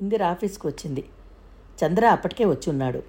ఇందిర 0.00 0.24
ఆఫీస్కి 0.24 0.66
వచ్చింది. 0.66 1.04
చంద్ర 1.84 2.06
అప్పటికే 2.06 2.44
వచ్చి 2.44 2.70
ఉన్నాడు 2.70 3.02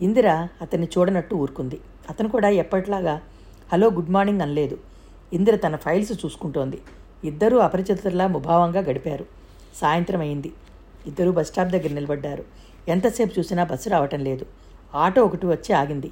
ఇందిర 0.00 0.30
అతన్ని 0.62 0.88
చూడనట్టు 0.98 1.34
ఊరుకుంది. 1.34 1.80
అతను 2.10 2.28
కూడా 2.28 2.48
ఎప్పటిలాగా 2.48 3.20
హలో 3.72 3.90
గుడ్ 3.90 4.10
మార్నింగ్ 4.10 4.40
అనలేదు. 4.40 4.78
ఇందిర 5.32 5.56
తన 5.56 5.76
ఫైల్స్ 5.76 6.12
చూసుకుంటోంది. 6.12 6.78
ఇద్దరూ 7.24 7.58
అపరిచితుల్లా 7.58 8.26
ముభావంగా 8.26 8.80
గడిపారు. 8.80 9.26
సాయంత్రం 9.74 10.20
అయింది. 10.20 10.52
ఇద్దరూ 11.06 11.32
బస్ 11.32 11.48
స్టాప్ 11.48 11.68
దగ్గర 11.68 11.92
నిలబడ్డారు. 11.92 12.44
ఎంతసేపు 12.88 13.38
చూసినా 13.38 13.64
బస్సు 13.64 13.88
రావటం 13.88 14.20
లేదు. 14.20 14.46
ఆటో 14.94 15.24
ఒకటి 15.24 15.46
వచ్చి 15.46 15.72
ఆగింది. 15.72 16.10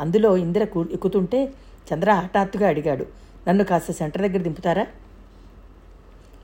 అందులో 0.00 0.36
ఇందిర 0.36 0.64
కూ- 0.64 0.92
ఎక్కుతుంటే 0.92 1.54
చంద్ర 1.94 2.12
హఠాత్తుగా 2.12 2.68
అడిగాడు 2.68 3.06
నన్ను 3.48 3.64
కాస్త 3.64 3.92
సెంటర్ 3.92 4.22
దగ్గర 4.22 4.38
దింపుతారా? 4.38 4.86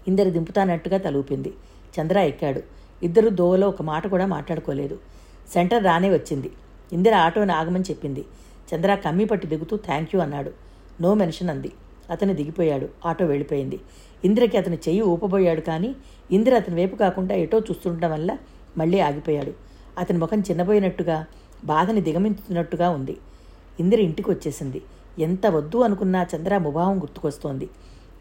ఇందరు 0.09 0.31
దింపుతానట్టుగా 0.31 0.99
తలూపింది. 0.99 1.55
చంద్ర 2.01 2.19
ఎక్కాడు. 2.19 2.63
ఇద్దరు 3.03 3.29
దోవలో 3.29 3.69
ఒక 3.69 3.83
మాట 3.83 4.07
కూడా 4.07 4.27
మాట్లాడుకోలేదు. 4.27 4.99
సెంటర్ 5.53 5.85
రానే 5.85 6.11
వచ్చింది. 6.11 6.51
ఇందిర 6.93 7.15
ఆటోని 7.15 7.53
ఆగమని 7.53 7.85
చెప్పింది. 7.91 8.25
చంద్ర 8.75 8.95
కమ్మి 8.95 9.25
పట్టి 9.25 9.47
దిగుతూ 9.47 9.77
థ్యాంక్ 9.77 10.15
యూ 10.15 10.21
అన్నాడు. 10.21 10.53
నో 11.01 11.15
మెన్షన్ 11.15 11.51
అంది. 11.51 11.73
అతను 12.11 12.35
దిగిపోయాడు. 12.35 12.89
ఆటో 13.07 13.27
వెళ్ళిపోయింది. 13.27 13.81
ఇందిరకి 14.25 14.57
అతను 14.59 14.75
చెయ్యి 14.75 15.03
ఊపబోయాడు 15.03 15.61
కానీ 15.61 15.97
ఇందిర 16.31 16.55
అతని 16.55 16.75
వైపు 16.75 16.97
కాకుండా 16.97 17.35
ఎటో 17.35 17.59
చూస్తుండటం 17.59 18.13
వల్ల 18.13 18.37
మళ్ళీ 18.79 19.01
ఆగిపోయాడు. 19.01 19.53
అతని 19.99 20.19
ముఖం 20.19 20.41
చిన్నపోయినట్టుగా 20.41 21.27
బాధని 21.65 22.01
దిగమించుతున్నట్టుగా 22.01 22.91
ఉంది. 22.91 23.17
ఇందిర 23.81 24.01
ఇంటికి 24.01 24.31
వచ్చేసింది. 24.31 24.83
ఎంత 25.19 25.47
వద్దు 25.47 25.79
అనుకున్నా 25.79 26.27
చంద్ర 26.37 26.59
ముభావం 26.59 26.99
గుర్తుకొస్తోంది. 26.99 27.69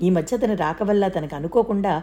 ఈ 0.01 0.09
మధ్య 0.09 0.37
తన 0.37 0.53
రాక 0.53 0.83
వల్ల 0.83 1.07
తనకు 1.07 1.35
అనుకోకుండా 1.35 1.93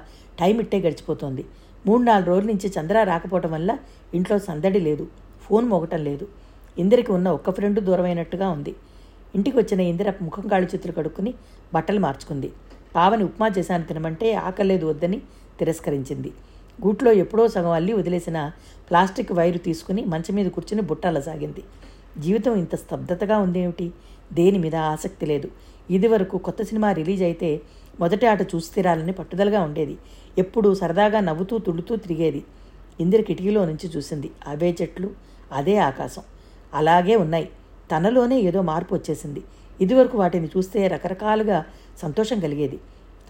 టైం 0.41 0.57
ఇట్టే 0.65 0.79
గడిచిపోతోంది. 0.87 1.45
మూడు 1.87 2.03
నాలుగు 2.03 2.29
రోజుల 2.29 2.47
నుంచి 2.53 2.69
చంద్ర 2.77 3.03
రాకపోవటం 3.03 3.51
వల్ల 3.57 3.71
ఇంట్లో 4.15 4.37
సందడి 4.39 4.81
లేదు 4.89 5.05
ఫోన్ 5.45 5.67
మోగటం 5.69 6.01
లేదు. 6.09 6.27
ఇందిరకి 6.83 7.11
ఉన్న 7.13 7.29
ఒక్క 7.39 7.51
ఫ్రెండ్ 7.51 7.81
దూరమైనట్టుగా 7.89 8.49
ఉంది. 8.57 8.73
ఇంటికి 9.37 9.57
వచ్చిన 9.59 9.81
ఇందిర 9.93 10.09
ముఖం 10.23 10.45
కాళ్ళు 10.49 10.69
చేతులు 10.73 10.93
కడుక్కుని 10.93 11.33
బట్టలు 11.75 12.01
మార్చుకుంది. 12.07 12.49
పావని 12.97 13.25
ఉప్మా 13.25 13.49
చేశాను 13.59 13.85
తినమంటే 13.85 14.29
ఆకలేదు 14.49 14.85
వద్దని 14.87 15.19
తిరస్కరించింది. 15.59 16.31
గూట్లో 16.85 17.11
ఎప్పుడో 17.23 17.45
సగం 17.49 17.73
అల్లి 17.79 17.93
వదిలేసిన 17.93 18.39
ప్లాస్టిక్ 18.89 19.33
వైరు 19.39 19.59
తీసుకుని 19.59 20.03
మంచం 20.05 20.35
మీద 20.35 20.49
కూర్చుని 20.57 20.83
బుట్టాలసాగింది 20.91 21.63
జీవితం 22.19 22.55
ఇంత 22.63 22.75
స్తబ్దతగా 22.75 23.37
ఉందేమిటి? 23.39 23.87
దేని 24.39 24.59
మీద 24.59 24.77
ఆసక్తి 24.93 25.27
లేదు. 25.27 25.49
ఇదివరకు 25.97 26.37
కొత్త 26.47 26.63
సినిమా 26.63 26.89
రిలీజ్ 26.93 27.23
అయితే 27.23 27.51
మొదటి 28.01 28.27
ఆట 28.27 28.43
చూస్తీరాలని 28.43 29.13
పట్టుదలగా 29.13 29.63
ఉండేది. 29.63 29.99
ఎప్పుడూ 30.39 30.75
సరదాగా 30.75 31.21
నవ్వుతూ 31.21 31.59
తుడుతూ 31.59 31.97
తిరిగేది. 31.97 32.45
ఇందిర 33.01 33.21
కిటికీలో 33.21 33.65
నుంచి 33.65 33.91
చూసింది. 33.97 34.31
అవే 34.47 34.77
చెట్లు 34.83 35.11
అదే 35.53 35.77
ఆకాశం. 35.79 36.23
అలాగే 36.75 37.17
ఉన్నాయి. 37.17 37.49
తనలోనే 37.97 38.41
ఏదో 38.41 38.63
మార్పు 38.63 38.95
వచ్చేసింది. 38.95 39.43
ఇదివరకు 39.81 40.19
వాటిని 40.19 40.47
చూస్తే 40.47 40.89
రకరకాలుగా 40.89 41.65
సంతోషం 42.03 42.41
కలిగేది. 42.41 42.79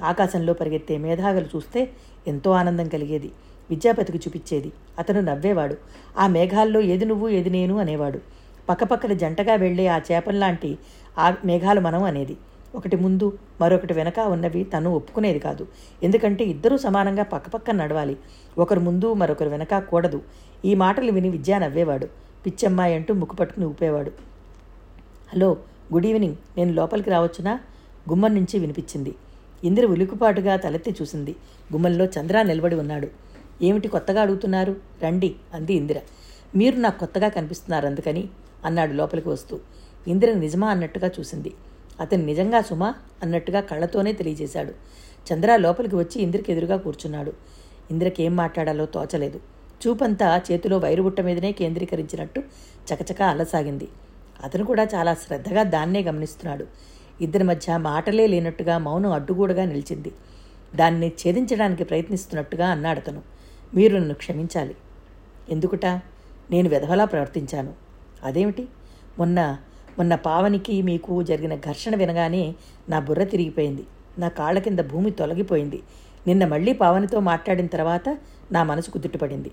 ఆకాశంలో 0.02 0.52
పరిగెత్తే 0.52 0.98
మేధాగలు 0.98 1.46
చూస్తే 1.56 1.90
ఎంతో 2.26 2.50
ఆనందం 2.50 2.88
కలిగేది. 2.88 3.30
విద్యాపతికి 3.70 4.18
చూపించేది. 4.18 4.72
అతను 4.98 5.20
నవ్వేవాడు. 5.20 5.76
ఆ 6.18 6.26
మేఘాల్లో 6.26 6.80
ఏది 6.80 7.04
నువ్వు 7.04 7.28
ఏది 7.28 7.50
నేను 7.50 7.78
అనేవాడు. 7.78 8.20
పక్కపక్కన 8.68 9.12
జంటగా 9.12 9.54
వెళ్ళే 9.54 9.86
ఆ 9.86 9.98
చేపల్లాంటి 9.98 10.78
ఆ 11.18 11.34
మేఘాలు 11.44 11.80
మనం 11.80 12.02
అనేది. 12.02 12.36
ఒకటి 12.74 12.96
ముందు 12.96 13.38
మరొకటి 13.60 13.94
వెనక 13.94 14.20
ఉన్నవి 14.20 14.64
తను 14.64 14.90
ఒప్పుకునేది 14.90 15.38
కాదు. 15.38 15.66
ఎందుకంటే 16.02 16.44
ఇద్దరూ 16.44 16.76
సమానంగా 16.76 17.22
పక్కపక్కన 17.22 17.84
నడవాలి. 17.84 18.16
ఒకరు 18.58 18.80
ముందు 18.80 19.12
మరొకరు 19.12 19.48
వెనక 19.48 19.78
కూడదు. 19.78 20.22
ఈ 20.64 20.74
మాటలు 20.74 21.12
విని 21.12 21.28
విద్యా 21.28 21.58
నవ్వేవాడు. 21.58 22.06
పిచ్చమ్మాయి 22.46 22.94
అంటూ 22.94 23.14
ముక్కు 23.14 23.36
పట్టుకుని 23.36 23.66
ఊపేవాడు. 23.66 24.10
Hello 25.34 25.56
good 25.92 26.06
evening. 26.06 26.36
నేను 26.56 26.72
లోపలికి 26.72 27.10
రావచ్చునా? 27.10 27.60
గుమ్మం 28.10 28.34
నుంచి 28.34 28.58
వినిపించింది. 28.58 29.14
ఇందిర 29.64 29.86
ఉలికిపాటుగా 29.86 30.56
తలెత్తి 30.56 30.94
చూసింది. 31.02 31.36
గుమ్మంలో 31.72 32.04
చంద్ర 32.04 32.42
నిలబడి 32.42 32.74
ఉన్నాడు. 32.74 33.08
ఏమిటి 33.62 33.88
కొత్తగా 33.88 34.22
అడుగుతున్నారు? 34.22 34.76
రండి 35.02 35.34
అంది 35.54 35.74
ఇందిర. 35.74 36.00
మీరు 36.56 36.76
నాకు 36.76 36.98
కొత్తగా 36.98 37.28
కనిపిస్తున్నారు 37.28 37.86
అందుకని 37.86 38.28
అన్నాడు 38.64 38.92
లోపలికి 38.92 39.28
వస్తూ. 39.28 39.58
ఇందిర 40.08 40.32
నిజమా 40.32 40.68
అన్నట్టుగా 40.68 41.10
చూసింది. 41.20 41.54
అతను 42.00 42.24
నిజంగా 42.24 42.60
సుమా 42.60 42.94
అన్నట్టుగా 43.22 43.60
కళ్ళతోనే 43.60 44.12
తెలియజేశాడు. 44.12 44.72
చంద్ర 45.32 45.56
లోపలికి 45.56 45.96
వచ్చి 45.96 46.22
ఇంద్రకి 46.22 46.52
ఎదురుగా 46.52 46.76
కూర్చున్నాడు. 46.76 47.32
ఇంద్రకేం 47.90 48.36
మాట్లాడాలో 48.36 48.86
తోచలేదు. 48.86 49.40
చూపంతా 49.86 50.42
చేతిలో 50.52 50.78
వైరుగుట్ట 50.78 51.20
మీదనే 51.20 51.52
కేంద్రీకరించినట్టు 51.52 52.42
చకచకా 52.94 53.26
అలసాగింది. 53.26 53.88
అతను 54.44 54.64
కూడా 54.64 54.82
చాలా 54.82 55.14
శ్రద్ధగా 55.14 55.62
దాన్నే 55.62 56.02
గమనిస్తున్నాడు. 56.02 56.66
ఇద్దరి 57.20 57.44
మధ్య 57.44 57.76
మాటలే 57.76 58.26
లేనట్టుగా 58.26 58.78
మౌనం 58.78 59.12
అడ్డుగూడగా 59.12 59.64
నిలిచింది. 59.64 60.12
దాన్ని 60.76 61.08
ఛేదించడానికి 61.08 61.84
ప్రయత్నిస్తున్నట్టుగా 61.84 62.68
అన్నాడు 62.68 62.98
అతను. 62.98 63.22
మీరు 63.74 63.98
నన్ను 63.98 64.14
క్షమించాలి. 64.14 64.74
ఎందుకుట? 65.50 65.86
నేను 66.50 66.68
వెధవలా 66.68 67.04
ప్రవర్తించాను. 67.04 67.72
అదేమిటి? 68.22 68.68
మొన్న 69.18 69.56
మొన్న 69.98 70.14
పావనికి 70.14 70.82
మీకు 70.82 71.22
జరిగిన 71.22 71.54
ఘర్షణ 71.54 71.96
వినగానే 71.96 72.54
నా 72.88 73.00
బుర్ర 73.00 73.24
తిరిగిపోయింది. 73.24 73.84
నా 74.18 74.28
కాళ్ళ 74.28 74.58
కింద 74.58 74.78
భూమి 74.78 75.10
తొలగిపోయింది. 75.10 75.82
నిన్న 76.26 76.46
మళ్ళీ 76.46 76.72
పావనితో 76.72 77.20
మాట్లాడిన 77.20 77.66
తర్వాత 77.66 78.18
నా 78.52 78.62
మనసు 78.62 78.90
కుదుటపడింది 78.90 79.50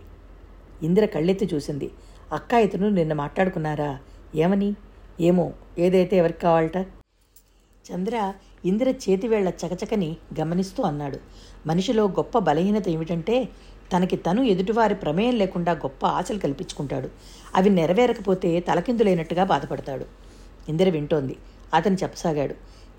ఇందిర 0.83 1.05
కళ్ళెత్తి 1.05 1.49
చూసింది. 1.53 1.91
అక్క 2.33 2.53
ఇతను 2.53 2.89
నిన్న 2.89 3.13
మాట్లాడుకున్నారా? 3.13 3.99
ఏమని? 4.35 4.75
ఏమో 5.21 5.53
ఏదైతే 5.77 6.17
ఎవరికి 6.17 6.39
కావాలట? 6.39 6.77
చంద్ర 7.85 8.33
ఇందిర 8.65 8.89
చేతివేళ్ళ 8.89 9.49
చకచకని 9.49 10.17
గమనిస్తూ 10.39 10.83
అన్నాడు. 10.83 11.19
మనిషిలో 11.67 12.07
గొప్ప 12.07 12.37
బలహీనత 12.39 12.89
ఏమిటంటే 12.89 13.49
తనకి 13.93 14.15
తను 14.15 14.41
ఎదుటివారి 14.41 14.95
ప్రమేయం 14.95 15.35
లేకుండా 15.35 15.71
గొప్ప 15.71 16.05
ఆశలు 16.05 16.39
కల్పించుకుంటాడు. 16.39 17.09
అవి 17.55 17.69
నెరవేరకపోతే 17.69 18.59
తలకిందులైనట్టుగా 18.59 19.43
బాధపడతాడు. 19.43 20.24
ఇందిర 20.69 20.89
వింటోంది. 20.89 21.35
అతను 21.73 21.97
చెప్పసాగాడు. 22.03 22.55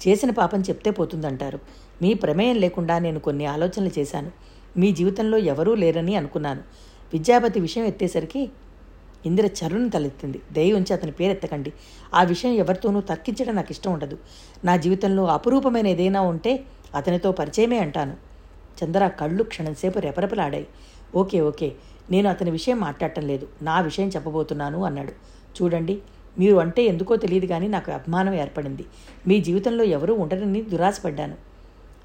చేసిన 0.09 0.31
పాపం 0.31 0.61
చెప్తే 0.61 0.91
పోతుందంటారు. 0.91 1.59
మీ 2.03 2.15
ప్రమేయం 2.15 2.57
లేకుండా 2.57 2.99
నేను 2.99 3.21
కొన్ని 3.21 3.47
ఆలోచనలు 3.47 3.91
చేశాను. 3.99 4.31
మీ 4.77 4.93
జీవితంలో 4.93 5.39
ఎవరూ 5.39 5.75
లేరని 5.75 6.17
అనుకున్నాను. 6.17 6.61
విద్యాపతి 7.13 7.61
విషయం 7.61 7.85
ఎత్తేసరికి 7.85 8.51
ఇందిర 9.27 9.47
చరుని 9.47 9.91
తలెత్తింది. 9.91 10.41
దయ 10.53 10.73
ఉంచి 10.73 10.93
అతని 10.93 11.11
పేరు 11.11 11.31
ఎత్తకండి. 11.33 11.73
ఆ 12.15 12.23
విషయం 12.23 12.53
ఎవరితోనూ 12.53 13.01
తర్కించడం 13.01 13.55
నాకు 13.55 13.67
ఇష్టం 13.71 13.93
ఉండదు. 13.93 14.19
నా 14.65 14.77
జీవితంలో 14.77 15.25
అపురూపమైన 15.25 15.87
ఏదైనా 15.87 16.21
ఉంటే 16.21 16.65
అతనితో 16.95 17.33
పరిచయమే 17.33 17.79
అంటాను. 17.79 18.15
చంద్ర 18.85 19.09
కళ్ళు 19.09 19.45
క్షణంసేపు 19.45 19.99
రెపరెపలాడాయి. 19.99 20.67
Okay 21.15 21.41
okay. 21.41 21.73
నేను 22.11 22.29
అతని 22.29 22.51
విషయం 22.51 22.81
మాట్లాడటం 22.81 23.27
లేదు. 23.27 23.49
నా 23.63 23.81
విషయం 23.81 24.09
చెప్పబోతున్నాను 24.09 24.85
అన్నాడు. 24.85 25.13
చూడండి. 25.63 25.99
మీరు 26.39 26.57
అంటే 26.57 26.85
ఎందుకో 26.85 27.17
తెలియదు 27.17 27.47
కానీ 27.47 27.69
నాకు 27.69 27.93
అభిమానం 27.93 28.35
ఏర్పడింది. 28.35 28.85
మీ 29.29 29.41
జీవితంలో 29.41 29.85
ఎవరూ 29.85 30.15
ఉండరని 30.15 30.63
దురాశపడ్డాను. 30.63 31.35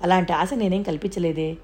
అలాంటి 0.04 0.34
ఆశ 0.34 0.50
నేనేం 0.54 0.84
కల్పించలేదే? 0.84 1.58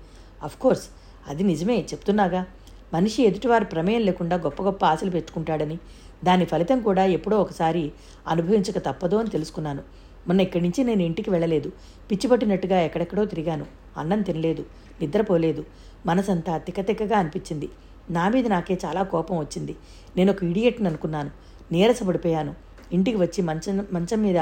అఫ్కోర్స్ 0.43 0.87
అది 1.27 1.43
నిజమే 1.43 1.79
చెప్తున్నాగా. 1.79 2.45
మనిషి 2.93 3.23
ఎదుటివారి 3.23 3.65
ప్రమేయం 3.65 4.01
లేకుండా 4.01 4.35
గొప్ప 4.35 4.63
గొప్ప 4.63 4.85
ఆశలు 4.85 5.09
పెట్టుకుంటాడని 5.09 5.77
దాని 6.23 6.45
ఫలితం 6.45 6.81
కూడా 6.81 7.05
ఎప్పుడో 7.05 7.41
ఒకసారి 7.41 7.91
అనుభవించక 8.27 8.77
తప్పదు 8.77 9.15
అని 9.15 9.29
తెలుసుకున్నాను. 9.29 9.81
మొన్న 10.27 10.41
ఇక్కడి 10.41 10.63
నుంచి 10.63 10.83
నేను 10.83 11.01
ఇంటికి 11.01 11.29
వెళ్ళలేదు. 11.29 11.71
పిచ్చిపట్టినట్టుగా 12.11 12.81
ఎక్కడెక్కడో 12.81 13.25
తిరిగాను. 13.25 13.65
అన్నం 13.97 14.21
తినలేదు 14.21 14.65
నిద్రపోలేదు. 15.01 15.65
మనసంతా 16.05 16.57
తిక్కతిక్కగా 16.57 17.17
అనిపించింది. 17.17 17.69
నా 18.09 18.29
మీద 18.29 18.47
నాకే 18.47 18.79
చాలా 18.85 19.03
కోపం 19.03 19.37
వచ్చింది. 19.37 19.75
నేను 20.17 20.31
ఒక 20.31 20.43
ఇడియట్ని 20.43 20.87
అనుకున్నాను. 20.87 21.29
నీరసపడిపోయాను. 21.71 22.66
ఇంటికి 22.93 23.17
వచ్చి 23.17 23.41
మంచం 23.41 23.85
మంచం 23.91 24.21
మీద 24.21 24.37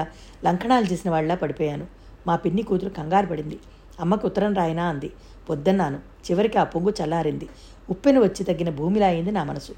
లంకణాలు 0.45 0.85
చేసిన 0.85 1.11
వాళ్ళ 1.11 1.35
పడిపోయాను. 1.35 1.87
మా 2.27 2.35
పిన్ని 2.35 2.61
కూతురు 2.61 2.89
కంగారు 2.89 3.25
పడింది. 3.25 3.59
అమ్మకు 3.99 4.27
ఉత్తరం 4.27 4.53
రాయనా 4.53 4.85
అంది. 4.85 5.11
పొద్దన్నాను. 5.49 5.97
చివరికి 5.97 6.57
ఆ 6.57 6.63
పొంగు 6.63 6.93
చల్లారింది. 7.03 7.49
ఉప్పెను 7.89 8.21
వచ్చి 8.21 8.43
తగ్గిన 8.43 8.69
భూమిలా 8.69 9.07
అయింది 9.07 9.31
నా 9.31 9.43
మనసు. 9.43 9.71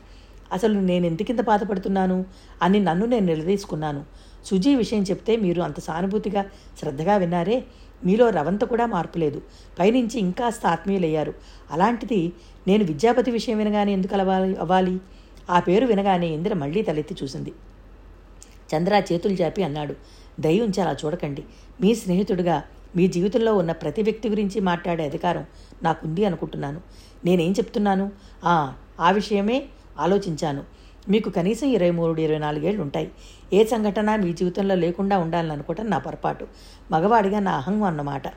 అసలు 0.52 0.80
నేను 0.80 1.06
ఎందుకింత 1.06 1.42
బాధపడుతున్నాను? 1.42 2.26
అని 2.62 2.80
నన్ను 2.80 3.06
నేను 3.06 3.26
నిలదీసుకున్నాను. 3.26 4.04
సుజీ 4.46 4.76
విషయం 4.76 5.04
చెప్తే 5.04 5.36
మీరు 5.36 5.62
అంత 5.62 5.80
సానుభూతిగా 5.80 6.46
శ్రద్ధగా 6.80 7.18
విన్నారే? 7.18 7.64
మీలో 8.06 8.30
రవంత 8.30 8.62
కూడా 8.62 8.86
మార్పు 8.86 9.18
లేదు. 9.18 9.42
పైనుంచి 9.80 10.20
ఇంకాస్త 10.20 10.66
ఆత్మీయులయ్యారు. 10.66 11.34
అలాంటిది 11.72 12.34
నేను 12.68 12.84
విద్యాపతి 12.84 13.32
విషయం 13.32 13.58
వినగానే 13.58 13.94
ఎందుకు 13.94 14.14
అలవాలి 14.14 14.56
అవ్వాలి? 14.56 15.00
ఆ 15.50 15.60
పేరు 15.60 15.86
వినగానే 15.86 16.28
ఇందిర 16.28 16.54
మళ్ళీ 16.54 16.82
తలెత్తి 16.82 17.16
చూసింది. 17.24 17.54
చంద్ర 18.76 19.04
చేతులు 19.14 19.36
జాపి 19.36 19.64
అన్నాడు. 19.64 19.96
దయ 20.40 20.60
అలా 20.82 20.96
చూడకండి. 21.06 21.44
మీ 21.82 21.96
స్నేహితుడిగా 21.96 22.64
మీ 22.96 23.08
జీవితంలో 23.08 23.56
ఉన్న 23.56 23.72
ప్రతి 23.72 24.02
వ్యక్తి 24.02 24.30
గురించి 24.30 24.62
మాట్లాడే 24.62 25.06
అధికారం 25.06 25.46
నాకుంది 25.84 26.26
అనుకుంటున్నాను. 26.26 26.82
నేనేం 27.26 27.52
చెప్తున్నాను? 27.52 28.12
ఆ 28.44 28.74
ఆ 29.00 29.12
విషయమే 29.12 29.66
ఆలోచించాను. 30.00 30.64
మీకు 31.10 31.30
కనీసం 31.30 31.68
ఇరవై 31.68 31.92
మూడు 31.92 32.22
ఇరవై 32.22 32.38
నాలుగేళ్ళు 32.38 32.82
ఉంటాయి. 32.82 33.12
ఏ 33.54 33.66
సంఘటన 33.66 34.16
మీ 34.16 34.34
జీవితంలో 34.34 34.76
లేకుండా 34.76 35.18
ఉండాలని 35.18 35.52
అనుకోవటం 35.52 35.90
నా 35.90 35.98
పొరపాటు. 35.98 36.48
మగవాడిగా 36.92 37.40
నా 37.40 37.52
అహం 37.52 37.84
అన్నమాట. 37.84 38.28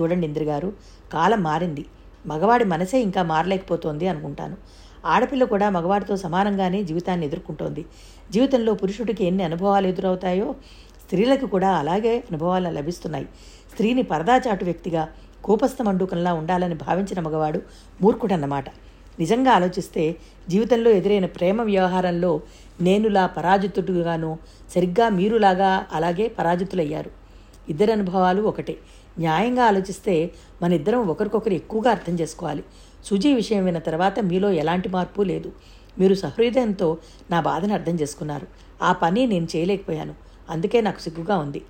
చూడండి 0.00 0.26
ఇందిరగారు 0.26 0.72
కాలం 1.12 1.42
మారింది. 1.42 1.84
మగవాడి 2.26 2.64
మనసే 2.64 3.00
ఇంకా 3.00 3.22
మారలేకపోతోంది 3.22 4.08
అనుకుంటాను. 4.08 4.56
ఆడపిల్ల 5.06 5.44
కూడా 5.44 5.70
మగవాడితో 5.70 6.16
సమానంగానే 6.16 6.84
జీవితాన్ని 6.84 7.26
ఎదుర్కొంటోంది. 7.26 7.84
జీవితంలో 8.32 8.74
పురుషుడికి 8.74 9.24
ఎన్ని 9.24 9.42
అనుభవాలు 9.42 9.86
ఎదురవుతాయో 9.86 10.54
స్త్రీలకు 11.04 11.46
కూడా 11.46 11.70
అలాగే 11.70 12.16
అనుభవాలు 12.16 12.70
లభిస్తున్నాయి. 12.70 13.26
స్త్రీని 13.72 14.02
పరదాచాటు 14.02 14.64
వ్యక్తిగా 14.64 15.08
కోపస్థ 15.44 15.82
మండుకంలా 15.82 16.32
ఉండాలని 16.32 16.74
భావించిన 16.74 17.20
మగవాడు 17.20 17.62
మూర్ఖుడన్నమాట. 18.02 18.64
నిజంగా 19.20 19.52
ఆలోచిస్తే 19.52 20.16
జీవితంలో 20.48 20.90
ఎదురైన 20.90 21.26
ప్రేమ 21.26 21.62
వ్యవహారంలో 21.62 22.40
నేనులా 22.80 23.26
పరాజితుడుగాను 23.26 24.38
సరిగ్గా 24.74 25.08
మీరులాగా 25.08 25.86
అలాగే 25.92 26.28
పరాజితులయ్యారు. 26.28 27.10
ఇద్దరి 27.68 27.92
అనుభవాలు 27.92 28.42
ఒకటే. 28.42 28.76
న్యాయంగా 29.18 29.64
ఆలోచిస్తే 29.64 30.30
మన 30.62 30.72
ఇద్దరం 30.72 31.08
ఒకరికొకరు 31.08 31.52
ఎక్కువగా 31.52 31.90
అర్థం 31.90 32.14
చేసుకోవాలి. 32.20 32.64
సుజీ 33.04 33.34
విషయం 33.34 33.64
విన్న 33.64 33.78
తర్వాత 33.78 34.20
మీలో 34.20 34.50
ఎలాంటి 34.50 34.88
మార్పు 34.88 35.22
లేదు. 35.22 35.52
మీరు 35.98 36.14
సహృదయంతో 36.14 36.98
నా 37.30 37.40
బాధను 37.40 37.74
అర్థం 37.74 37.94
చేసుకున్నారు. 37.94 38.46
ఆ 38.82 38.92
పని 38.92 39.26
నేను 39.26 39.48
చేయలేకపోయాను. 39.56 40.14
అందుకే 40.50 40.80
నాకు 40.80 40.98
సిగ్గుగా 40.98 41.38
ఉంది. 41.38 41.62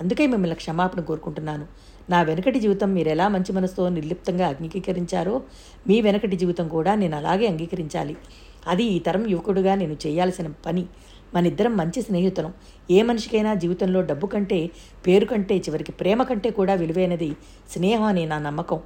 అందుకే 0.00 0.26
మిమ్మల్ని 0.26 0.56
క్షమాపణ 0.56 1.00
కోరుకుంటున్నాను. 1.00 1.66
నా 2.10 2.22
వెనకటి 2.22 2.60
జీవితం 2.60 2.94
మీరు 2.94 3.08
ఎలా 3.08 3.28
మంచి 3.28 3.52
మనసుతో 3.52 3.88
నిర్లిప్తంగా 3.88 4.48
అంగీకరించారో 4.48 5.42
మీ 5.88 6.00
వెనకటి 6.00 6.36
జీవితం 6.36 6.68
కూడా 6.68 6.94
నేను 6.94 7.16
అలాగే 7.16 7.46
అంగీకరించాలి. 7.46 8.16
అది 8.66 8.84
ఈ 8.84 8.98
తరం 8.98 9.30
యువకుడుగా 9.30 9.74
నేను 9.74 9.96
చేయాల్సిన 10.06 10.46
పని. 10.66 10.86
మనిద్దరం 11.34 11.76
మంచి 11.76 12.02
స్నేహితులం. 12.02 12.52
ఏ 12.90 13.02
మనిషికైనా 13.02 13.54
జీవితంలో 13.54 14.02
డబ్బు 14.02 14.26
కంటే 14.26 14.70
పేరు 15.06 15.24
కంటే 15.24 15.56
చివరికి 15.56 15.92
ప్రేమ 15.92 16.22
కంటే 16.22 16.50
కూడా 16.50 16.74
విలువైనది 16.74 17.36
స్నేహం 17.70 18.02
అని 18.02 18.26
నా 18.26 18.38
నమ్మకం. 18.38 18.80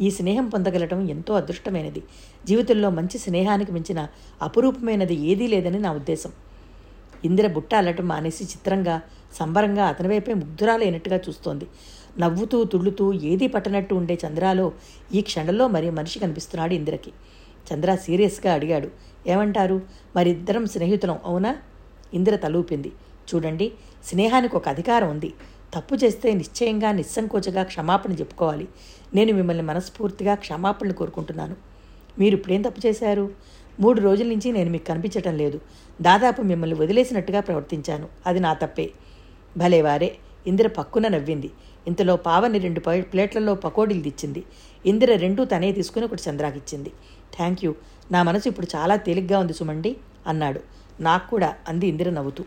ఈ 0.00 0.10
స్నేహం 0.10 0.48
పొందగలటం 0.48 1.10
ఎంతో 1.10 1.34
అదృష్టమైనది. 1.34 2.02
జీవితంలో 2.46 2.90
మంచి 2.90 3.18
స్నేహానికి 3.18 3.72
మించిన 3.72 4.08
అపురూపమైనది 4.42 5.14
ఏదీ 5.14 5.46
లేదని 5.46 5.78
నా 5.78 5.92
ఉద్దేశం. 5.92 6.32
ఇందిర 7.24 7.46
బుట్ట 7.46 7.74
అల్లటం 7.74 8.08
మానేసి 8.08 8.44
చిత్రంగా 8.44 9.02
సంబరంగా 9.34 9.84
అతని 9.84 10.08
వైపే 10.08 10.34
ముగ్ధురాలైనట్టుగా 10.34 11.16
చూస్తోంది. 11.16 11.66
నవ్వుతూ 12.18 12.64
తుళ్ళుతూ 12.64 13.12
ఏదీ 13.12 13.46
పట్టనట్టు 13.46 13.94
ఉండే 13.94 14.18
చంద్రాలో 14.26 14.72
ఈ 15.14 15.20
క్షణంలో 15.20 15.68
మరి 15.68 15.90
మనిషి 15.90 16.18
కనిపిస్తున్నాడు 16.18 16.74
ఇందిరకి. 16.74 17.12
చంద్ర 17.74 17.94
సీరియస్గా 17.94 18.54
అడిగాడు 18.54 18.90
ఏమంటారు? 19.26 19.82
మరిద్దరం 20.16 20.66
స్నేహితులం 20.66 21.18
అవునా? 21.24 21.56
ఇందిర 22.14 22.36
తలూపింది 22.36 22.92
చూడండి 23.34 23.72
స్నేహానికి 24.04 24.56
ఒక 24.56 24.68
అధికారం 24.68 25.10
ఉంది. 25.10 25.32
తప్పు 25.74 25.94
చేస్తే 25.94 26.34
నిశ్చయంగా 26.34 26.92
నిస్సంకోచగా 26.92 27.62
క్షమాపణ 27.62 28.12
చెప్పుకోవాలి. 28.12 28.68
నేను 29.14 29.32
మిమ్మల్ని 29.32 29.62
మనస్ఫూర్తిగా 29.62 30.34
క్షమాపణలు 30.34 30.92
కోరుకుంటున్నాను. 30.92 31.56
మీరు 32.18 32.34
ఇప్పుడేం 32.34 32.62
తప్పు 32.62 32.86
చేశారు? 32.86 33.30
మూడు 33.80 34.00
రోజుల 34.00 34.28
నుంచి 34.28 34.52
నేను 34.52 34.70
మీకు 34.70 34.84
కనిపించటం 34.84 35.36
లేదు. 35.36 35.60
దాదాపు 36.02 36.42
మిమ్మల్ని 36.42 36.76
వదిలేసినట్టుగా 36.76 37.40
ప్రవర్తించాను. 37.40 38.08
అది 38.26 38.40
నా 38.40 38.54
తప్పే. 38.54 38.90
భలేవారే 39.56 40.16
ఇందిర 40.46 40.66
పక్కున 40.66 41.08
నవ్వింది. 41.08 41.50
ఇంతలో 41.86 42.16
పావని 42.16 42.58
రెండు 42.58 42.80
ప్లేట్లలో 43.02 43.54
పకోడీలు 43.54 44.02
తెచ్చింది. 44.02 44.44
ఇందిర 44.86 45.16
రెండూ 45.16 45.44
తనే 45.44 45.72
తీసుకుని 45.72 46.04
ఒకటి 46.04 46.22
చంద్రాకిచ్చింది. 46.30 46.90
థ్యాంక్ 47.36 47.64
యూ 47.64 47.74
నా 48.12 48.22
మనసు 48.22 48.48
ఇప్పుడు 48.48 48.66
చాలా 48.76 48.96
తేలిగ్గా 48.96 49.38
ఉంది 49.38 49.52
సుమండి 49.52 49.96
అన్నాడు. 50.26 50.60
నాకు 51.00 51.30
కూడా 51.30 51.54
అంది 51.68 51.86
ఇందిర 51.86 52.10
నవ్వుతూ. 52.10 52.44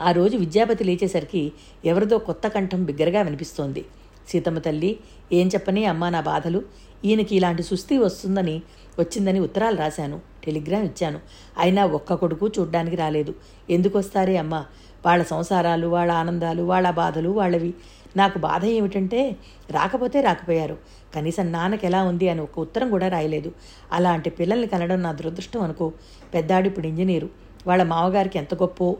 ఆ 0.00 0.10
రోజు 0.10 0.36
విద్యాపతి 0.36 0.84
లేచేసరికి 0.84 1.52
ఎవరిదో 1.84 2.18
కొత్త 2.18 2.48
కంఠం 2.48 2.84
బిగ్గరగా 2.84 3.22
వినిపిస్తోంది. 3.22 3.84
సీతమ్మ 4.28 4.58
తల్లి 4.58 4.98
ఏం 5.32 5.48
చెప్పని 5.48 5.84
అమ్మా 5.84 6.10
నా 6.10 6.20
బాధలు? 6.20 6.62
ఈయనకి 7.04 7.36
ఇలాంటి 7.36 7.62
సుస్థి 7.62 7.98
వస్తుందని 7.98 8.62
వచ్చిందని 8.98 9.40
ఉత్తరాలు 9.40 9.76
రాశాను. 9.76 10.20
టెలిగ్రామ్ 10.44 10.84
ఇచ్చాను. 10.84 11.20
అయినా 11.58 11.84
ఒక్క 11.84 12.14
కొడుకు 12.14 12.48
చూడ్డానికి 12.48 12.96
రాలేదు. 12.96 13.34
ఎందుకు 13.70 13.98
వస్తారే 13.98 14.36
అమ్మా? 14.36 14.64
వాళ్ళ 15.06 15.24
సంసారాలు 15.24 15.86
వాళ్ళ 15.86 16.12
ఆనందాలు 16.12 16.62
వాళ్ళ 16.62 16.90
బాధలు 16.90 17.28
వాళ్ళవి. 17.28 17.74
నాకు 18.16 18.38
బాధ 18.38 18.64
ఏమిటంటే 18.64 19.36
రాకపోతే 19.70 20.20
రాకపోయారు. 20.20 20.78
కనీసం 21.14 21.52
నాన్నకి 21.52 21.86
ఎలా 21.86 22.02
ఉంది 22.02 22.28
అని 22.28 22.40
ఒక 22.40 22.58
ఉత్తరం 22.58 22.90
కూడా 22.90 23.08
రాయలేదు. 23.08 23.52
అలాంటి 23.92 24.30
పిల్లల్ని 24.30 24.66
కనడం 24.66 25.02
నా 25.02 25.12
దురదృష్టం 25.12 25.60
అనుకో. 25.60 25.92
పెద్దాడు 26.34 26.66
ఇప్పుడు 26.66 26.86
ఇంజనీరు. 26.86 27.28
వాళ్ళ 27.66 27.82
మామగారికి 27.82 28.38
ఎంత 28.38 28.54
గొప్పో? 28.54 28.96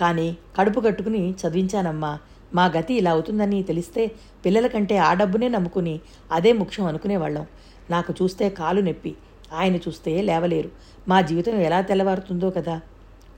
కానీ 0.00 0.36
కడుపు 0.56 0.80
కట్టుకుని 0.80 1.30
చదివించానమ్మా. 1.30 2.18
మా 2.54 2.66
గతి 2.66 2.94
ఇలా 2.94 3.10
అవుతుందని 3.10 3.62
తెలిస్తే 3.62 4.10
పిల్లల 4.44 4.66
కంటే 4.66 4.96
ఆ 4.96 5.14
డబ్బునే 5.14 5.48
నమ్ముకుని 5.48 6.00
అదే 6.32 6.52
ముఖ్యం 6.52 6.86
అనుకునేవాళ్ళం. 6.86 7.46
నాకు 7.90 8.14
చూస్తే 8.22 8.50
కాలు 8.50 8.80
నొప్పి 8.80 9.14
ఆయన 9.54 9.76
చూస్తే 9.76 10.22
లేవలేరు. 10.22 10.70
మా 11.08 11.20
జీవితం 11.20 11.52
ఎలా 11.52 11.80
తెల్లవారుతుందో 11.80 12.50
కదా. 12.50 12.80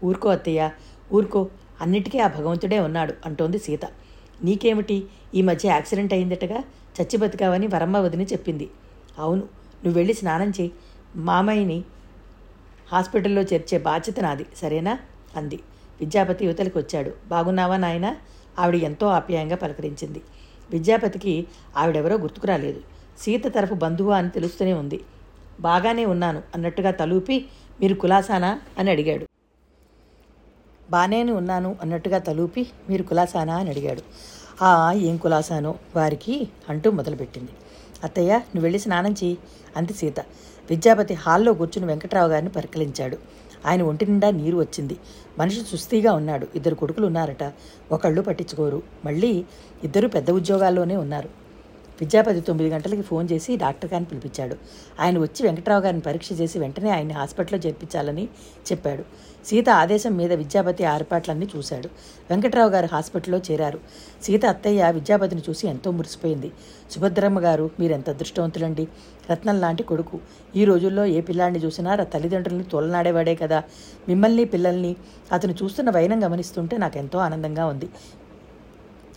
ఊరుకో 0.05 0.29
అత్తయ్య 0.29 0.71
ఊరుకో. 1.15 1.49
అన్నిటికీ 1.81 2.19
ఆ 2.19 2.27
భగవంతుడే 2.27 2.81
ఉన్నాడు 2.81 3.15
అంటోంది 3.27 3.59
సీత. 3.59 3.85
నీకేమిటి? 4.43 5.05
ఈ 5.35 5.43
మధ్య 5.43 5.69
యాక్సిడెంట్ 5.69 6.13
అయిందటగా? 6.13 6.65
చచ్చి 7.01 7.17
బతికావని 7.17 7.67
వరమ్మ 7.67 7.99
వదిని 7.99 8.25
చెప్పింది. 8.25 8.71
అవును 9.19 9.43
నువ్వు 9.85 9.93
వెళ్ళి 9.93 10.15
స్నానం 10.15 10.51
చేయి. 10.51 10.73
మామయ్యని 11.17 11.85
హాస్పిటల్లో 12.93 13.43
చేర్చే 13.43 13.79
బాధ్యత 13.79 14.21
నాది 14.21 14.47
సరేనా? 14.57 14.99
అంది. 15.37 15.61
విద్యాపతి 16.01 16.45
యువతలకు 16.45 16.79
వచ్చాడు. 16.79 17.13
బాగున్నావా 17.29 17.77
నాయన? 17.77 18.17
ఆవిడ 18.59 18.83
ఎంతో 18.83 19.07
ఆప్యాయంగా 19.07 19.57
పలకరించింది. 19.57 20.23
విద్యాపతికి 20.71 21.47
ఆవిడెవరో 21.77 22.19
గుర్తుకు 22.19 22.47
రాలేదు. 22.47 22.81
సీత 23.19 23.55
తరఫు 23.55 23.75
బంధువు 23.75 24.11
అని 24.11 24.31
తెలుస్తూనే 24.31 24.73
ఉంది. 24.73 25.01
బాగానే 25.61 26.05
ఉన్నాను 26.05 26.43
అన్నట్టుగా 26.55 26.91
తలూపి 26.91 27.47
మీరు 27.81 27.95
కులాసానా? 27.95 28.61
అని 28.79 28.91
అడిగాడు. 28.91 29.27
బాగానే 30.91 31.23
ఉన్నాను 31.23 31.77
అన్నట్టుగా 31.83 32.19
తలూపి 32.19 32.67
మీరు 32.89 33.03
కులాసానా? 33.03 33.57
అని 33.57 33.71
అడిగాడు. 33.71 34.03
ఆ 34.65 34.93
ఏం 34.93 35.17
కులాసానో? 35.17 35.75
వారికి 35.97 36.49
అంటూ 36.69 36.91
మొదలుపెట్టింది. 36.91 37.51
అత్తయ్య 38.05 38.33
నువ్వు 38.33 38.63
వెళ్ళి 38.63 38.79
స్నానం 38.79 39.13
చేయి 39.13 39.39
అంది 39.77 39.93
సీత. 39.93 40.21
విద్యాపతి 40.71 41.15
హాల్లో 41.15 41.53
కూర్చుని 41.53 41.87
వెంకట్రావు 41.87 42.29
గారిని 42.29 42.51
పరికలించాడు 42.51 43.17
ఆయన 43.67 43.83
ఒంటి 43.83 44.07
నిండా 44.07 44.31
నీరు 44.31 44.59
వచ్చింది. 44.59 44.97
మనిషి 45.39 45.61
సుస్థిగా 45.61 46.13
ఉన్నాడు. 46.13 46.47
ఇద్దరు 46.55 46.75
కొడుకులు 46.75 47.07
ఉన్నారట. 47.07 47.53
ఒకళ్ళు 47.93 48.23
పట్టించుకోరు. 48.23 48.83
మళ్ళీ 49.05 49.45
ఇద్దరు 49.85 50.09
పెద్ద 50.09 50.31
ఉద్యోగాల్లోనే 50.31 50.97
ఉన్నారు. 50.97 51.29
విద్యాపతి 52.01 52.41
తొమ్మిది 52.41 52.71
గంటలకి 52.71 53.03
ఫోన్ 53.03 53.29
చేసి 53.33 53.57
డాక్టర్ 53.57 53.93
గారిని 53.93 54.09
పిలిపించాడు. 54.11 54.57
ఆయన 55.01 55.19
వచ్చి 55.19 55.43
వెంకట్రావు 55.43 55.83
గారిని 55.83 56.01
పరీక్ష 56.01 56.29
చేసి 56.33 56.59
వెంటనే 56.59 56.91
ఆయన్ని 56.91 57.15
హాస్పిటల్లో 57.15 57.59
చేర్పించాలని 57.59 58.25
చెప్పాడు. 58.73 59.05
సీత 59.47 59.71
ఆదేశం 59.71 60.17
మీద 60.17 60.33
విద్యాపతి 60.33 60.85
ఆర్పాట్లన్నీ 60.85 61.49
చూశాడు. 61.57 61.89
వెంకట్రావు 62.31 62.71
గారు 62.71 62.89
హాస్పిటల్లో 62.93 63.39
చేరారు. 63.51 63.81
సీత 64.23 64.47
అత్తయ్య 64.47 64.91
విద్యాపతిని 64.91 65.43
చూసి 65.49 65.69
ఎంతో 65.69 65.91
మురిసిపోయింది. 65.91 66.53
సుభద్రమ్మ 66.91 67.41
గారు 67.41 67.71
మీరెంత 67.81 68.11
అదృష్టవంతులండి. 68.11 68.89
రత్నం 69.33 69.61
లాంటి 69.61 69.83
కొడుకు. 69.83 70.19
ఈ 70.57 70.65
రోజుల్లో 70.65 71.05
ఏ 71.05 71.21
పిల్లాడిని 71.21 71.59
చూసినా 71.59 71.97
తల్లిదండ్రుల్ని 71.97 72.65
తోలనాడేవాడే 72.65 73.35
కదా. 73.35 73.63
మిమ్మల్ని 74.09 74.45
పిల్లల్ని 74.45 74.97
అతను 75.33 75.55
చూస్తున్న 75.63 75.91
వైనం 75.91 76.25
గమనిస్తుంటే 76.25 76.77
నాకెంతో 76.77 77.19
ఆనందంగా 77.19 77.67
ఉంది. 77.67 77.89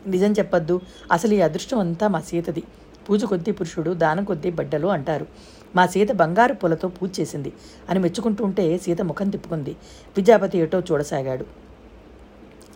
నిజం 0.07 0.31
చెప్పొద్దు. 0.31 0.81
అసలు 1.11 1.33
ఈ 1.33 1.41
అదృష్టం 1.41 1.79
అంతా 1.79 2.07
మా 2.07 2.21
సీతది. 2.21 2.63
పూజ 3.09 3.25
కొద్దీ 3.25 3.51
పురుషుడు 3.51 3.91
దానం 3.91 4.23
కొద్దీ 4.23 4.51
బడ్డలు 4.51 4.87
అంటారు. 4.87 5.27
మా 5.75 5.85
సీత 5.85 6.11
బంగారు 6.11 6.53
పూలతో 6.53 6.87
పూజ 6.87 7.19
చేసింది 7.19 7.53
అని 7.89 7.99
మెచ్చుకుంటూ 7.99 8.45
ఉంటే 8.45 8.77
సీత 8.77 9.01
ముఖం 9.01 9.29
తిప్పుకుంది. 9.29 9.73
విద్యాపతి 10.17 10.57
ఏటో 10.57 10.79
చూడసాగాడు. 10.79 11.45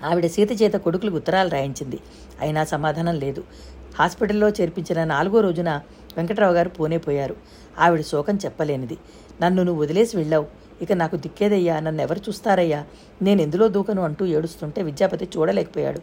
ఆవిడ 0.04 0.26
సీత 0.26 0.62
చేత 0.62 0.74
కొడుకులకు 0.74 1.16
ఉత్తరాలు 1.16 1.50
రాయించింది. 1.50 2.00
అయినా 2.42 2.64
సమాధానం 2.64 3.16
లేదు. 3.16 3.44
హాస్పిటల్లో 4.00 4.50
చేర్పించిన 4.50 5.04
నాలుగో 5.04 5.42
రోజున 5.42 5.82
వెంకట్రావు 6.18 6.54
గారు 6.54 6.70
పూనే 6.70 6.98
పోయారు. 6.98 7.36
ఆవిడ 7.80 8.02
శోకం 8.02 8.40
చెప్పలేనిది. 8.46 8.98
నన్ను 9.42 9.64
నువ్వు 9.64 9.84
వదిలేసి 9.84 10.18
వెళ్ళావు. 10.18 10.46
ఇక 10.82 10.92
నాకు 10.94 11.16
దిక్కేదయ్యా. 11.16 11.80
నన్ను 11.80 12.02
ఎవరు 12.02 12.20
చూస్తారయ్యా? 12.20 12.86
నేను 13.22 13.42
ఎందులో 13.42 13.68
దూకను 13.68 14.02
అంటూ 14.02 14.26
ఏడుస్తుంటే 14.26 14.82
విద్యాపతి 14.82 15.30
చూడలేకపోయాడు. 15.38 16.02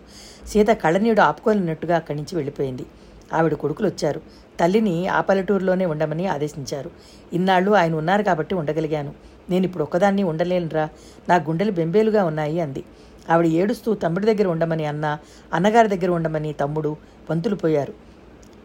సీత 0.48 0.66
కళ్ళనీడు 0.66 1.20
ఆపుకోలేనట్టుగా 1.20 1.96
అక్కడి 1.96 2.18
నుంచి 2.18 2.36
వెళ్ళిపోయింది. 2.36 2.86
ఆవిడ 3.32 3.54
కొడుకులు 3.54 3.88
వచ్చారు 3.88 4.20
తల్లిని 4.60 5.08
ఆ 5.08 5.20
పల్లెటూరులోనే 5.20 5.86
ఉండమని 5.86 6.26
ఆదేశించారు. 6.26 6.90
ఇన్నాళ్ళు 7.32 7.70
ఆయన 7.70 7.94
ఉన్నారు 7.94 8.22
కాబట్టి 8.22 8.54
ఉండగలిగాను. 8.54 9.14
నేను 9.50 9.64
ఇప్పుడు 9.64 9.82
ఒక్కదాన్ని 9.82 10.22
ఉండలేనురా. 10.22 10.88
నా 11.28 11.36
గుండెలు 11.36 11.72
బెంబేలుగా 11.72 12.24
ఉన్నాయి 12.24 12.60
అంది. 12.60 12.84
ఆవిడ 13.30 13.46
ఏడుస్తూ 13.46 13.94
తమ్ముడి 13.94 14.34
దగ్గర 14.34 14.48
ఉండమని 14.48 14.84
అన్న 14.84 15.18
అన్నగారి 15.54 15.88
దగ్గర 15.88 16.10
ఉండమని 16.10 16.52
తమ్ముడు 16.52 16.96
వంతులు 17.30 17.54
పోయారు. 17.54 17.94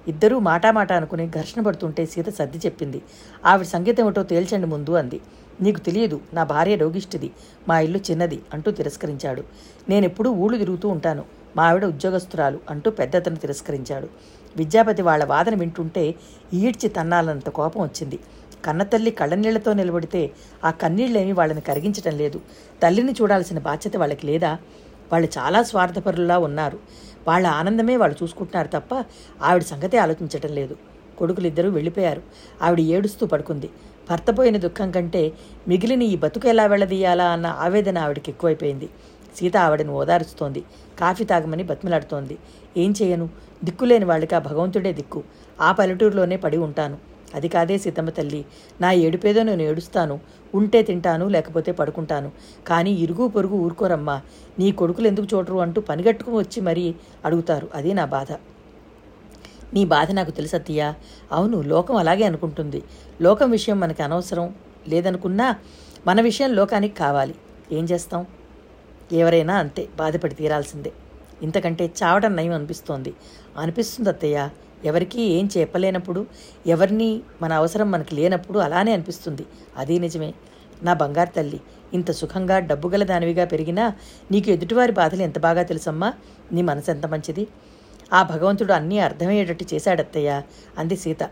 ఇద్దరూ 0.07 0.39
మాటామాట 0.39 0.93
అనుకుని 0.93 1.29
ఘర్షణ 1.29 1.61
పడుతుంటే 1.61 2.05
సీత 2.05 2.29
సర్ది 2.29 2.57
చెప్పింది. 2.57 3.01
ఆవిడ 3.45 3.65
సంగీతం 3.65 4.03
ఏమిటో 4.03 4.23
తేల్చండి 4.23 4.67
ముందు 4.67 4.91
అంది. 4.91 5.19
నీకు 5.61 5.79
తెలియదు 5.79 6.21
నా 6.33 6.43
భార్య 6.43 6.75
రోగిష్టిది 6.75 7.31
మా 7.67 7.79
ఇల్లు 7.79 7.99
చిన్నది 8.11 8.41
అంటూ 8.53 8.71
తిరస్కరించాడు. 8.71 9.43
నేనెప్పుడూ 9.89 10.31
ఊళ్ళు 10.31 10.57
తిరుగుతూ 10.57 10.89
ఉంటాను. 10.89 11.38
మా 11.57 11.63
ఆవిడ 11.67 11.85
ఉద్యోగస్తురాలు 11.85 12.59
అంటూ 12.69 12.91
పెద్దతను 12.91 13.35
తిరస్కరించాడు. 13.35 14.07
విద్యాపతి 14.57 15.01
వాళ్ళ 15.01 15.23
వాదన 15.23 15.55
వింటుంటే 15.55 16.15
ఈడ్చి 16.53 16.89
తన్నాలన్నంత 16.89 17.49
కోపం 17.49 17.81
వచ్చింది. 17.81 18.19
కన్నతల్లి 18.65 19.11
కళ్ళనీళ్ళతో 19.11 19.73
నిలబడితే 19.73 20.31
ఆ 20.65 20.71
కన్నీళ్ళేమీ 20.71 21.31
వాళ్ళని 21.31 21.61
కరిగించటం 21.61 22.17
లేదు. 22.17 22.41
తల్లిని 22.83 23.11
చూడాల్సిన 23.11 23.59
బాధ్యత 23.59 23.97
వాళ్ళకి 23.97 24.27
లేదా? 24.27 24.57
వాళ్ళు 25.11 25.29
చాలా 25.37 25.63
స్వార్థపరులా 25.63 26.37
ఉన్నారు. 26.37 26.79
వాళ్ళ 27.27 27.47
ఆనందమే 27.47 27.97
వాళ్ళు 27.97 28.23
చూసుకుంటున్నారు 28.23 28.67
తప్ప 28.67 29.05
ఆవిడ 29.43 29.63
సంగతే 29.63 29.97
ఆలోచించటం 29.97 30.49
లేదు. 30.49 30.75
కొడుకులిద్దరూ 31.17 31.69
వెళ్ళిపోయారు. 31.69 32.21
ఆవిడ 32.61 32.79
ఏడుస్తూ 32.79 33.27
పడుకుంది. 33.27 33.69
భర్త 34.09 34.39
పోయిన 34.39 34.57
దుఃఖం 34.57 34.91
కంటే 34.91 35.31
మిగిలిన 35.67 36.01
ఈ 36.01 36.15
బతుకు 36.15 36.47
ఎలా 36.47 36.65
వెళ్ళదీయాలా 36.65 37.25
అన్న 37.29 37.45
ఆవేదన 37.45 37.97
ఆవిడకి 37.97 38.31
ఎక్కువైపోయింది. 38.31 38.89
సీత 39.39 39.57
ఆవిడని 39.57 39.91
ఓదారుస్తోంది. 39.91 40.61
కాఫీ 40.99 41.23
తాగమని 41.23 41.63
బతిమలాడుతోంది. 41.63 42.35
ఏం 42.77 42.91
చేయను? 43.01 43.29
దిక్కులేని 43.63 44.05
వాళ్ళకి 44.05 44.35
ఆ 44.35 44.39
భగవంతుడే 44.39 44.91
దిక్కు. 44.93 45.21
ఆ 45.61 45.71
పల్లెటూరులోనే 45.71 46.37
పడి 46.37 46.57
ఉంటాను. 46.57 46.97
అది 47.35 47.47
కాదే 47.47 47.75
సీతమ్మ 47.77 48.09
తల్లి. 48.09 48.41
నా 48.81 48.91
ఏడుపేదో 49.05 49.41
నేను 49.43 49.61
ఏడుస్తాను. 49.61 50.15
ఉంటే 50.55 50.79
తింటాను 50.81 51.25
లేకపోతే 51.27 51.71
పడుకుంటాను. 51.71 52.29
కానీ 52.67 52.91
ఇరుగు 53.03 53.27
పొరుగు 53.27 53.57
ఊరుకోరమ్మా. 53.65 54.15
నీ 54.59 54.71
కొడుకులు 54.71 55.07
ఎందుకు 55.07 55.27
చూడరు 55.33 55.57
అంటూ 55.65 55.81
పనిగట్టుకుని 55.81 56.37
వచ్చి 56.37 56.59
మరీ 56.61 56.85
అడుగుతారు. 57.25 57.67
అదే 57.75 57.93
నా 57.93 58.05
బాధ. 58.15 58.31
నీ 59.73 59.81
బాధ 59.85 60.11
నాకు 60.11 60.31
తెలుసత్తయ్యా 60.31 60.87
అవును 61.31 61.57
లోకం 61.61 61.95
అలాగే 61.95 62.23
అనుకుంటుంది. 62.23 62.79
లోకం 63.21 63.49
విషయం 63.51 63.79
మనకి 63.79 64.01
అనవసరం 64.03 64.47
లేదనుకున్నా 64.87 65.47
మన 66.07 66.21
విషయం 66.21 66.51
లోకానికి 66.53 66.95
కావాలి. 66.95 67.35
ఏం 67.71 67.85
చేస్తాం? 67.85 68.21
ఎవరైనా 69.15 69.55
అంతే 69.55 69.87
బాధపడి 69.97 70.35
తీరాల్సిందే. 70.35 70.91
ఇంతకంటే 71.43 71.91
చావడం 72.03 72.35
నయం 72.35 72.53
అనిపిస్తోంది. 72.53 73.13
అనిపిస్తుంది 73.57 74.09
అత్తయ్య 74.09 74.49
ఎవరికీ 74.85 75.21
ఏం 75.21 75.49
చెప్పలేనప్పుడు 75.57 76.27
ఎవరిని 76.67 77.21
మన 77.41 77.53
అవసరం 77.53 77.91
మనకి 77.91 78.15
లేనప్పుడు 78.15 78.59
అలానే 78.59 78.91
అనిపిస్తుంది. 78.91 79.45
అదే 79.77 79.99
నిజమే. 79.99 80.33
నా 80.83 80.93
బంగారు 80.93 81.29
తల్లి 81.29 81.61
ఇంత 81.93 82.11
సుఖంగా 82.11 82.59
డబ్బు 82.59 82.89
గల 82.89 83.03
దానివిగా 83.03 83.45
పెరిగినా 83.45 83.93
నీకు 84.31 84.49
ఎదుటివారి 84.49 84.91
బాధలు 84.91 85.21
ఎంత 85.21 85.39
బాగా 85.39 85.63
తెలుసమ్మా? 85.63 86.13
నీ 86.51 86.61
మనసు 86.61 86.91
ఎంత 86.91 87.05
మంచిది? 87.05 87.47
ఆ 88.13 88.23
భగవంతుడు 88.23 88.73
అన్నీ 88.73 88.99
అర్థమయ్యేటట్టు 88.99 89.65
చేశాడత్తయ్య 89.73 90.41
అంది 90.77 90.97
సీత. 90.97 91.23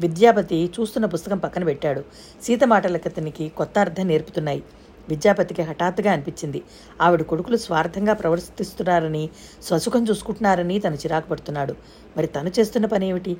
విద్యాపతి 0.00 0.70
చూస్తున్న 0.80 1.06
పుస్తకం 1.06 1.38
పక్కన 1.38 1.64
పెట్టాడు. 1.64 2.04
సీత 2.42 2.64
మాటలకు 2.64 3.08
అతనికి 3.08 3.48
కొత్త 3.48 3.78
అర్థం 3.78 4.08
నేర్పుతున్నాయి. 4.08 4.62
విద్యాపతికి 5.08 5.62
హఠాత్తుగా 5.62 6.12
అనిపించింది. 6.12 6.60
ఆవిడ 7.00 7.22
కొడుకులు 7.22 7.56
స్వార్థంగా 7.56 8.14
ప్రవర్తిస్తున్నారని 8.14 9.24
స్వసుఖం 9.62 10.04
చూసుకుంటున్నారని 10.08 10.78
తను 10.78 10.94
చిరాకు 10.94 11.28
పడుతున్నాడు. 11.28 11.74
మరి 12.16 12.26
తను 12.26 12.52
చేస్తున్న 12.58 12.86
పని 12.86 13.08
ఏమిటి? 13.08 13.36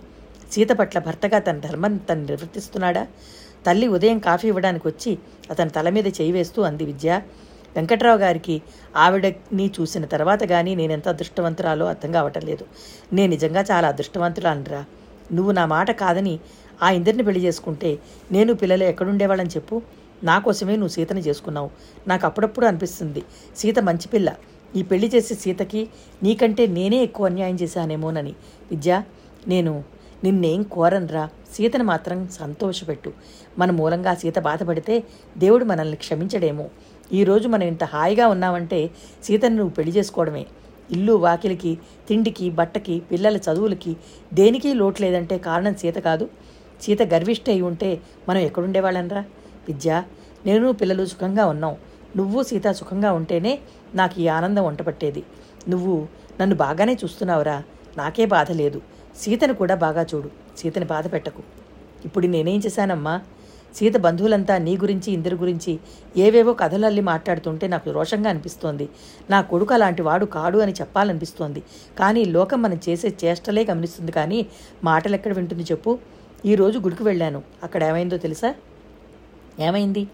సీత 0.53 0.71
పట్ల 0.71 0.99
భర్తగా 0.99 1.39
తన 1.39 1.59
ధర్మం 1.59 1.97
తను 1.97 2.21
నిర్వర్తిస్తున్నాడా? 2.21 3.03
తల్లి 3.67 3.89
ఉదయం 3.89 4.19
కాఫీ 4.19 4.49
ఇవ్వడానికి 4.49 4.89
వచ్చి 4.89 5.19
అతని 5.51 5.71
తల 5.71 5.89
మీద 5.89 6.07
చేయి 6.07 6.33
వేస్తూ 6.33 6.63
అంది 6.63 6.85
విద్య. 6.85 7.21
వెంకట్రావు 7.77 8.19
గారికి 8.19 8.63
ఆవిడని 8.97 9.71
చూసిన 9.81 10.05
తర్వాత 10.05 10.43
కానీ 10.45 10.75
నేనెంత 10.75 11.09
అదృష్టవంతురాలో 11.09 11.87
అర్థం 11.87 12.13
కావటం 12.13 12.41
లేదు. 12.41 12.65
నేను 13.13 13.31
నిజంగా 13.31 13.65
చాలా 13.71 13.89
అదృష్టవంతురాలరా 13.89 14.85
నువ్వు 15.33 15.53
నా 15.53 15.67
మాట 15.67 15.91
కాదని 15.91 16.35
ఆ 16.83 16.91
ఇందరిని 16.91 17.23
పెళ్ళి 17.23 17.41
చేసుకుంటే 17.45 17.99
నేను 18.33 18.55
పిల్లలు 18.55 18.85
ఎక్కడుండేవాళ్ళని 18.85 19.51
చెప్పు. 19.57 19.83
నా 20.25 20.39
కోసమే 20.39 20.73
నువ్వు 20.73 20.89
సీతని 20.89 21.21
చేసుకున్నావు. 21.21 21.71
నాకు 22.09 22.27
అప్పుడప్పుడు 22.27 22.67
అనిపిస్తుంది 22.67 23.23
సీత 23.57 23.79
మంచి 23.79 24.09
పిల్ల. 24.09 24.35
ఈ 24.77 24.83
పెళ్ళి 24.83 25.13
చేసే 25.15 25.35
సీతకి 25.35 25.89
నీకంటే 26.23 26.67
నేనే 26.67 27.03
ఎక్కువ 27.03 27.27
అన్యాయం 27.27 27.55
చేశానేమోనని. 27.55 28.31
విద్య 28.71 29.03
నేను 29.49 29.85
నిన్నేం 30.25 30.63
కోరనరా. 30.63 31.29
సీతను 31.55 31.85
మాత్రం 31.85 32.29
సంతోషపెట్టు. 32.29 33.13
మన 33.59 33.71
మూలంగా 33.71 34.15
సీత 34.15 34.39
బాధపడితే 34.39 35.05
దేవుడు 35.39 35.65
మనల్ని 35.65 35.97
క్షమించడేమో. 35.97 36.71
ఈరోజు 37.13 37.49
మనం 37.49 37.63
ఇంత 37.63 37.85
హాయిగా 37.85 38.27
ఉన్నామంటే 38.29 38.91
సీతను 39.25 39.57
నువ్వు 39.57 39.75
పెళ్ళి 39.75 39.97
చేసుకోవడమే. 39.97 40.47
ఇల్లు 40.91 41.13
వాకిలికి 41.13 41.79
తిండికి 42.09 42.51
బట్టకి 42.51 43.01
పిల్లల 43.01 43.37
చదువులకి 43.37 43.97
దేనికి 44.35 44.75
లోటు 44.75 45.03
లేదంటే 45.03 45.39
కారణం 45.39 45.75
సీత 45.75 45.95
కాదు. 45.95 46.29
సీత 46.83 47.03
గర్విష్ట 47.03 47.51
అయి 47.51 47.61
ఉంటే 47.61 48.01
మనం 48.29 48.39
ఎక్కడుండేవాళ్ళనరా 48.39 49.25
విద్య 49.69 50.03
నేను 50.47 50.73
పిల్లలు 50.73 51.05
సుఖంగా 51.07 51.47
ఉన్నాం. 51.47 51.77
నువ్వు 52.17 52.43
సీత 52.43 52.71
సుఖంగా 52.71 53.13
ఉంటేనే 53.13 53.59
నాకు 53.95 54.21
ఈ 54.21 54.29
ఆనందం 54.29 54.65
వంటపట్టేది 54.65 55.23
నువ్వు 55.69 56.09
నన్ను 56.41 56.57
బాగానే 56.57 56.95
చూస్తున్నావురా. 56.95 57.63
నాకే 57.97 58.27
బాధ 58.27 58.53
లేదు. 58.53 58.81
సీతను 59.23 59.55
కూడా 59.55 59.75
బాగా 59.75 60.07
చూడు. 60.15 60.31
సీతని 60.59 60.85
బాధ 60.85 61.13
పెట్టకు. 61.13 61.43
ఇప్పుడు 62.05 62.27
నేనేం 62.27 62.61
చేశానమ్మా? 62.67 63.21
సీత 63.75 63.97
బంధువులంతా 63.97 64.59
నీ 64.59 64.77
గురించి 64.77 65.13
ఇందరి 65.13 65.37
గురించి 65.37 65.79
ఏవేవో 66.17 66.53
కథలల్లి 66.53 67.03
మాట్లాడుతుంటే 67.03 67.69
నాకు 67.69 67.91
రోషంగా 67.91 68.31
అనిపిస్తోంది. 68.31 68.89
నా 69.31 69.41
కొడుకు 69.41 69.75
అలాంటి 69.75 70.03
వాడు 70.03 70.27
కాడు 70.27 70.59
అని 70.59 70.73
చెప్పాలనిపిస్తోంది. 70.73 71.63
కానీ 71.99 72.25
లోకం 72.25 72.63
మనం 72.63 72.81
చేసే 72.89 73.15
చేష్టలే 73.25 73.67
గమనిస్తుంది 73.71 74.13
కానీ 74.13 74.47
మాటలు 74.85 75.15
ఎక్కడ 75.15 75.33
వింటుంది 75.33 75.63
చెప్పు? 75.63 75.99
ఈరోజు 76.47 76.79
గుడికి 76.79 77.03
వెళ్ళాను. 77.03 77.43
అక్కడ 77.63 77.85
ఏమైందో 77.85 78.17
తెలుసా? 78.17 78.55
ఏమైంది? 79.61 80.09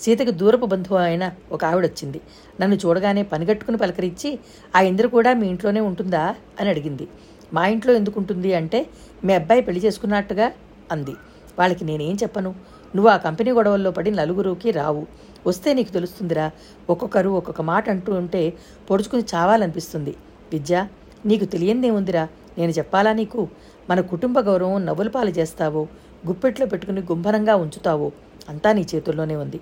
సీతకు 0.00 0.30
దూరపు 0.30 0.66
బంధువు 0.66 0.98
అయిన 0.98 1.32
ఒక 1.52 1.64
ఆవిడ 1.64 1.84
వచ్చింది 1.86 2.20
నన్ను 2.60 2.76
చూడగానే 2.76 3.22
పనిగట్టుకుని 3.22 3.76
పలకరించి 3.76 4.38
ఆ 4.76 4.80
ఇంద్ర 4.80 5.06
కూడా 5.06 5.32
మీ 5.32 5.48
ఇంట్లోనే 5.48 5.80
ఉంటుందా? 5.80 6.34
అని 6.60 6.70
అడిగింది. 6.70 7.08
మా 7.54 7.66
ఇంట్లో 7.66 7.94
ఎందుకు 7.94 8.20
ఉంటుంది 8.20 8.54
అంటే 8.54 8.86
మీ 9.24 9.32
అబ్బాయి 9.32 9.62
పెళ్ళి 9.62 9.84
చేసుకున్నట్టుగా 9.84 10.52
అంది. 10.92 11.10
వాళ్ళకి 11.58 11.84
నేనేం 11.84 12.16
చెప్పను? 12.16 12.54
నువ్వు 12.96 13.10
ఆ 13.10 13.16
కంపెనీ 13.16 13.50
గొడవల్లో 13.50 13.90
పడి 13.90 14.10
నలుగురుకి 14.10 14.70
రావు. 14.70 15.06
వస్తే 15.46 15.74
నీకు 15.74 15.92
తెలుస్తుందిరా. 15.92 16.50
ఒక్కొక్కరు 16.90 17.30
ఒక్కొక్క 17.30 17.60
మాట 17.60 17.90
అంటూ 17.90 18.12
ఉంటే 18.12 18.52
పొడుచుకుని 18.90 19.22
చావాలనిపిస్తుంది. 19.34 20.14
విద్య 20.52 20.86
నీకు 21.26 21.44
తెలియందేముందిరా 21.44 22.28
నేను 22.58 22.70
చెప్పాలా 22.70 23.12
నీకు? 23.12 23.48
మన 23.90 24.00
కుటుంబ 24.00 24.40
గౌరవం 24.40 24.86
నవ్వులపాలు 24.86 25.30
చేస్తావో. 25.30 25.88
గుప్పెట్లో 26.26 26.66
పెట్టుకుని 26.66 27.00
గుంభనంగా 27.00 27.56
ఉంచుతావో. 27.56 28.12
అంతా 28.50 28.70
నీ 28.78 28.82
చేతుల్లోనే 28.92 29.36
ఉంది. 29.44 29.58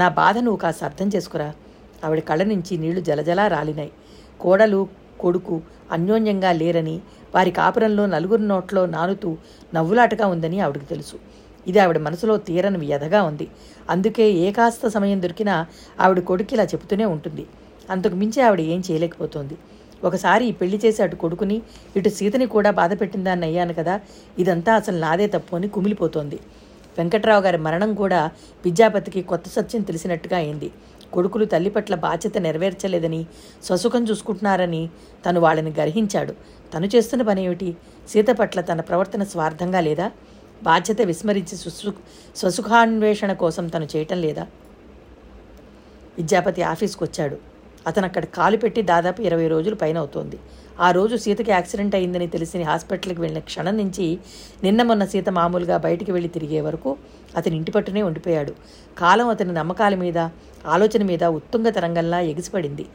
నా 0.00 0.06
బాధ 0.20 0.36
నువ్వు 0.46 0.60
కాస్త 0.64 0.82
అర్థం 0.88 1.08
చేసుకురా. 1.14 1.48
ఆవిడ 2.04 2.20
కళ్ళ 2.28 2.42
నుంచి 2.52 2.74
నీళ్ళు 2.82 3.00
జలజలా 3.08 3.44
రాలినాయి. 3.54 3.92
కోడలు 4.42 4.80
కొడుకు 5.22 5.56
అన్యోన్యంగా 5.94 6.50
లేరని 6.60 6.96
వారి 7.34 7.50
కాపురంలో 7.58 8.04
నలుగురు 8.14 8.44
నోట్లో 8.50 8.82
నానుతూ 8.96 9.30
నవ్వులాటగా 9.76 10.26
ఉందని 10.34 10.58
ఆవిడకి 10.66 10.86
తెలుసు. 10.92 11.16
ఇది 11.66 11.78
ఆవిడ 11.84 11.98
మనసులో 12.06 12.34
తీరని 12.48 12.78
వ్యధగా 12.84 13.20
ఉంది. 13.30 13.46
అందుకే 13.92 14.26
ఏ 14.44 14.46
కాస్త 14.58 14.88
సమయం 14.96 15.18
దొరికినా 15.24 15.54
ఆవిడ 16.04 16.20
కొడుకు 16.30 16.54
ఇలా 16.56 16.64
చెబుతూనే 16.72 17.06
ఉంటుంది. 17.14 17.44
అంతకు 17.92 18.16
మించి 18.22 18.40
ఆవిడ 18.46 18.60
ఏం 18.74 18.80
చేయలేకపోతుంది. 18.88 19.56
ఒకసారి 20.06 20.44
ఈ 20.50 20.52
పెళ్ళి 20.60 20.78
చేసి 20.84 21.00
అటు 21.04 21.16
కొడుకుని 21.22 21.56
ఇటు 21.98 22.10
సీతని 22.18 22.46
కూడా 22.54 22.70
బాధ 22.80 22.92
పెట్టిందాన్ని 23.00 23.46
అయ్యాను 23.46 23.74
కదా 23.80 23.94
ఇదంతా 24.42 24.72
అసలు 24.80 24.98
నాదే 25.04 25.26
తప్పు 25.34 25.56
అని 25.56 25.68
కుమిలిపోతోంది. 25.76 26.38
వెంకట్రావు 26.98 27.42
గారి 27.42 27.58
మరణం 27.58 27.94
కూడా 27.94 28.30
విద్యాపతికి 28.64 29.22
కొత్త 29.22 29.48
సత్యం 29.48 29.82
తెలిసినట్టుగా 29.82 30.36
అయింది. 30.36 30.70
కొడుకులు 31.12 31.44
తల్లి 31.44 31.70
పట్ల 31.70 31.94
బాధ్యత 31.94 32.38
నెరవేర్చలేదని 32.38 33.26
స్వసుఖం 33.64 34.04
చూసుకుంటున్నారని 34.04 34.90
తను 35.26 35.40
వాళ్ళని 35.40 35.70
గ్రహించాడు. 35.70 36.34
తను 36.74 36.86
చేస్తున్న 36.86 37.22
పనేమిటి 37.22 37.76
సీత 38.08 38.26
పట్ల 38.30 38.60
తన 38.60 38.80
ప్రవర్తన 38.80 39.22
స్వార్థంగా 39.22 39.80
లేదా? 39.80 40.10
బాధ్యత 40.62 41.02
విస్మరించి 41.02 41.56
సుసు 41.56 41.92
స్వసుఖాన్వేషణ 42.36 43.32
కోసం 43.32 43.68
తను 43.68 43.88
చేయటం 43.96 44.20
లేదా? 44.20 44.46
విద్యాపతి 46.18 46.62
ఆఫీస్కి 46.62 47.04
వచ్చాడు 47.04 47.36
అతను 47.86 48.06
అక్కడ 48.06 48.24
కాలు 48.24 48.56
పెట్టి 48.56 48.82
దాదాపు 48.82 49.22
ఇరవై 49.22 49.48
రోజులు 49.48 49.74
పైన 49.74 49.98
అవుతోంది. 49.98 50.38
ఆ 50.80 50.90
రోజు 50.90 51.16
సీతకి 51.16 51.50
యాక్సిడెంట్ 51.50 51.94
అయిందని 51.94 52.26
తెలిసి 52.26 52.62
హాస్పిటల్కి 52.62 53.20
వెళ్ళిన 53.20 53.40
క్షణం 53.40 53.76
నుంచి 53.76 54.18
నిన్న 54.64 54.82
మొన్న 54.82 55.04
సీత 55.04 55.28
మామూలుగా 55.28 55.76
బయటికి 55.78 56.12
వెళ్ళి 56.12 56.28
తిరిగే 56.28 56.60
వరకు 56.60 56.96
అతని 57.36 57.56
ఇంటి 57.56 57.72
పట్టునే 57.72 58.02
ఉండిపోయాడు. 58.02 58.52
కాలం 58.98 59.28
అతని 59.28 59.52
నమ్మకాల 59.52 59.94
మీద 59.94 60.18
ఆలోచన 60.66 61.02
మీద 61.02 61.24
ఉత్తుంగ 61.24 61.68
తరంగంలా 61.68 62.20
ఎగిసిపడింది. 62.20 62.86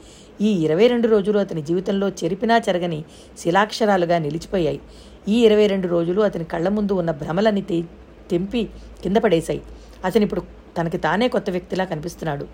ఈ 0.42 0.52
ఇరవై 0.66 0.88
రెండు 0.88 1.08
రోజులు 1.08 1.40
అతని 1.40 1.62
జీవితంలో 1.62 2.10
చెరిపినా 2.10 2.62
చెరగని 2.70 3.04
శిలాక్షరాలుగా 3.38 4.18
నిలిచిపోయాయి. 4.20 4.80
ఈ 5.28 5.46
ఇరవై 5.46 5.68
రెండు 5.68 5.88
రోజులు 5.88 6.22
అతని 6.22 6.44
కళ్ళ 6.44 6.70
ముందు 6.70 6.94
ఉన్న 6.94 7.12
భ్రమలని 7.12 7.62
తె 7.62 7.84
తెంపి 8.32 8.70
కింద 9.04 9.18
పడేశాయి. 9.18 9.62
అతను 10.06 10.24
ఇప్పుడు 10.24 10.42
తనకి 10.78 10.98
తానే 10.98 11.28
కొత్త 11.28 11.50
వ్యక్తిలా 11.50 11.86
కనిపిస్తున్నాడు. 11.86 12.48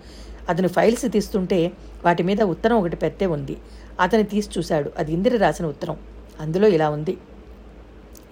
అతను 0.48 0.68
ఫైల్స్ 0.68 1.04
తీస్తుంటే 1.12 1.72
వాటి 2.04 2.22
మీద 2.22 2.42
ఉత్తరం 2.42 2.76
ఒకటి 2.76 2.96
పెత్తే 2.96 3.26
ఉంది. 3.26 3.56
అతను 4.00 4.22
తీసి 4.22 4.48
చూశాడు. 4.58 4.92
అది 4.98 5.12
ఇందిర 5.12 5.36
రాసిన 5.36 5.66
ఉత్తరం. 5.66 5.96
అందులో 6.40 6.68
ఇలా 6.68 6.90
ఉంది. 6.90 7.16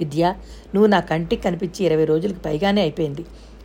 విద్య 0.01 0.35
నువ్వు 0.75 0.87
నా 0.87 1.01
కంటికి 1.01 1.43
కనిపించి 1.43 1.87
ఇరవై 1.87 2.05
రోజులకి 2.05 2.41
పైగానే 2.41 2.81
అయిపోయింది. 2.81 3.21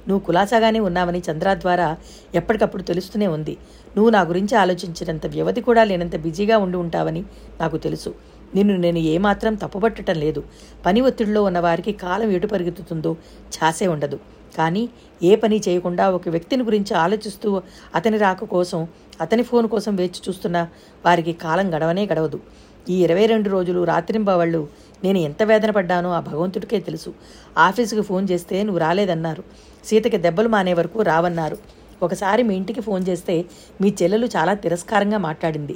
నువ్వు 0.08 0.20
కులాసాగానే 0.20 0.80
ఉన్నావని 0.80 1.22
చంద్ర 1.32 1.54
ద్వారా 1.54 1.98
ఎప్పటికప్పుడు 2.36 2.84
తెలుస్తూనే 2.84 3.28
ఉంది. 3.28 3.58
నువ్వు 3.96 4.10
నా 4.10 4.22
గురించి 4.22 4.58
ఆలోచించినంత 4.58 5.26
వ్యవధి 5.26 5.62
కూడా 5.62 5.84
లేనంత 5.84 6.16
బిజీగా 6.16 6.58
ఉండి 6.58 6.78
ఉంటావని 6.78 7.24
నాకు 7.62 7.78
తెలుసు. 7.78 8.14
నిన్ను 8.56 8.78
నేను 8.78 8.98
ఏమాత్రం 8.98 9.56
తప్పుపట్టడం 9.56 10.16
లేదు. 10.16 10.44
పని 10.86 11.02
ఒత్తిడిలో 11.02 11.44
ఉన్న 11.44 11.60
వారికి 11.60 11.92
కాలం 11.92 12.32
ఎటు 12.32 12.48
పరిగెత్తుతుందో 12.48 13.16
ఛాసే 13.56 13.88
ఉండదు. 13.88 14.20
కానీ 14.58 14.90
ఏ 15.24 15.36
పని 15.36 15.62
చేయకుండా 15.68 16.10
ఒక 16.10 16.30
వ్యక్తిని 16.30 16.64
గురించి 16.64 16.94
ఆలోచిస్తూ 16.94 17.62
అతని 17.96 18.18
రాక 18.18 18.44
కోసం 18.44 18.88
అతని 19.22 19.44
ఫోన్ 19.44 19.68
కోసం 19.68 19.96
వేచి 19.96 20.20
చూస్తున్న 20.30 20.68
వారికి 21.06 21.34
కాలం 21.34 21.76
గడవనే 21.76 22.06
గడవదు. 22.06 22.40
ఈ 22.90 23.04
ఇరవై 23.04 23.26
రెండు 23.26 23.50
రోజులు 23.50 23.84
రాత్రింబవళ్ళు 23.84 24.68
నేను 25.04 25.18
ఎంత 25.18 25.44
వేదన 25.44 25.72
పడ్డానో 25.72 26.12
ఆ 26.12 26.20
భగవంతుడికే 26.20 26.80
తెలుసు. 26.80 27.14
ఆఫీసుకి 27.58 28.02
ఫోన్ 28.02 28.28
చేస్తే 28.32 28.64
నువ్వు 28.64 28.80
రాలేదన్నారు. 28.80 29.44
సీతకి 29.86 30.18
దెబ్బలు 30.18 30.48
మానే 30.48 30.74
వరకు 30.74 31.02
రావన్నారు. 31.02 31.58
ఒకసారి 32.04 32.44
మీ 32.44 32.56
ఇంటికి 32.56 32.82
ఫోన్ 32.82 33.04
చేస్తే 33.10 33.46
మీ 33.82 33.94
చెల్లెలు 34.02 34.26
చాలా 34.26 34.54
తిరస్కారంగా 34.54 35.18
మాట్లాడింది. 35.18 35.76